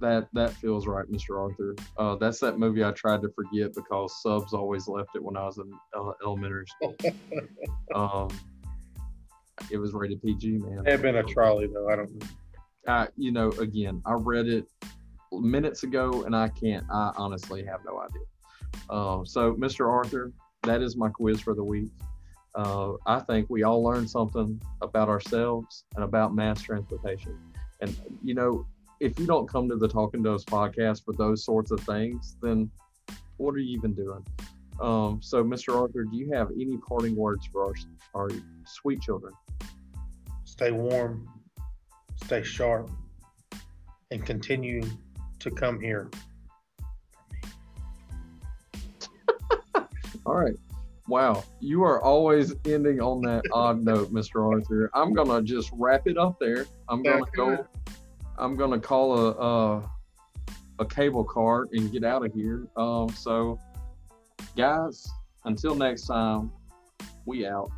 That 0.00 0.28
that 0.32 0.52
feels 0.54 0.86
right, 0.86 1.04
Mr. 1.10 1.38
Arthur. 1.38 1.74
Uh, 1.98 2.16
that's 2.16 2.38
that 2.40 2.58
movie 2.58 2.82
I 2.84 2.92
tried 2.92 3.20
to 3.22 3.28
forget 3.30 3.74
because 3.74 4.22
subs 4.22 4.54
always 4.54 4.88
left 4.88 5.10
it 5.14 5.22
when 5.22 5.36
I 5.36 5.44
was 5.44 5.58
in 5.58 5.70
uh, 5.94 6.12
elementary 6.24 6.64
school. 6.66 6.94
um, 7.94 8.28
it 9.70 9.78
was 9.78 9.92
rated 9.92 10.22
PG, 10.22 10.58
man. 10.58 10.82
It 10.86 10.90
had 10.90 11.02
been 11.02 11.16
a 11.16 11.22
trolley 11.22 11.68
though. 11.72 11.88
I 11.88 11.96
don't 11.96 12.12
know. 12.12 12.26
I, 12.88 13.08
you 13.16 13.30
know, 13.30 13.50
again, 13.52 14.02
I 14.06 14.14
read 14.14 14.48
it 14.48 14.66
minutes 15.32 15.82
ago, 15.82 16.24
and 16.24 16.34
I 16.34 16.48
can't. 16.48 16.84
I 16.90 17.12
honestly 17.16 17.64
have 17.64 17.80
no 17.84 18.00
idea. 18.00 18.22
Um, 18.88 19.26
so, 19.26 19.54
Mr. 19.54 19.88
Arthur, 19.88 20.32
that 20.62 20.82
is 20.82 20.96
my 20.96 21.08
quiz 21.08 21.40
for 21.40 21.54
the 21.54 21.62
week. 21.62 21.90
Uh, 22.54 22.94
I 23.06 23.20
think 23.20 23.48
we 23.48 23.62
all 23.62 23.82
learned 23.82 24.10
something 24.10 24.60
about 24.82 25.08
ourselves 25.08 25.84
and 25.94 26.04
about 26.04 26.34
mass 26.34 26.60
transportation. 26.62 27.38
And, 27.80 27.96
you 28.24 28.34
know, 28.34 28.66
if 28.98 29.18
you 29.18 29.26
don't 29.26 29.48
come 29.48 29.68
to 29.68 29.76
the 29.76 29.88
Talking 29.88 30.26
Us 30.26 30.44
podcast 30.44 31.04
for 31.04 31.14
those 31.14 31.44
sorts 31.44 31.70
of 31.70 31.80
things, 31.80 32.36
then 32.42 32.70
what 33.36 33.54
are 33.54 33.58
you 33.58 33.76
even 33.76 33.94
doing? 33.94 34.24
Um, 34.80 35.20
so, 35.22 35.44
Mr. 35.44 35.78
Arthur, 35.78 36.04
do 36.04 36.16
you 36.16 36.32
have 36.32 36.50
any 36.50 36.76
parting 36.78 37.14
words 37.14 37.46
for 37.46 37.66
our, 37.66 37.74
our 38.14 38.30
sweet 38.66 39.00
children? 39.00 39.32
Stay 40.60 40.72
warm, 40.72 41.26
stay 42.22 42.42
sharp, 42.42 42.90
and 44.10 44.26
continue 44.26 44.82
to 45.38 45.50
come 45.50 45.80
here. 45.80 46.10
All 50.26 50.34
right. 50.34 50.52
Wow, 51.08 51.44
you 51.60 51.82
are 51.82 52.02
always 52.02 52.54
ending 52.66 53.00
on 53.00 53.22
that 53.22 53.42
odd 53.54 53.82
note, 53.82 54.12
Mr. 54.12 54.46
Arthur. 54.52 54.90
I'm 54.92 55.14
gonna 55.14 55.40
just 55.40 55.70
wrap 55.78 56.06
it 56.06 56.18
up 56.18 56.38
there. 56.38 56.66
I'm 56.90 57.02
gonna 57.02 57.24
go. 57.34 57.66
I'm 58.36 58.54
gonna 58.54 58.78
call 58.78 59.18
a 59.18 59.30
a, 59.30 59.90
a 60.80 60.84
cable 60.84 61.24
car 61.24 61.68
and 61.72 61.90
get 61.90 62.04
out 62.04 62.22
of 62.22 62.34
here. 62.34 62.66
Um, 62.76 63.08
so, 63.08 63.58
guys, 64.58 65.08
until 65.46 65.74
next 65.74 66.02
time, 66.02 66.52
we 67.24 67.46
out. 67.46 67.70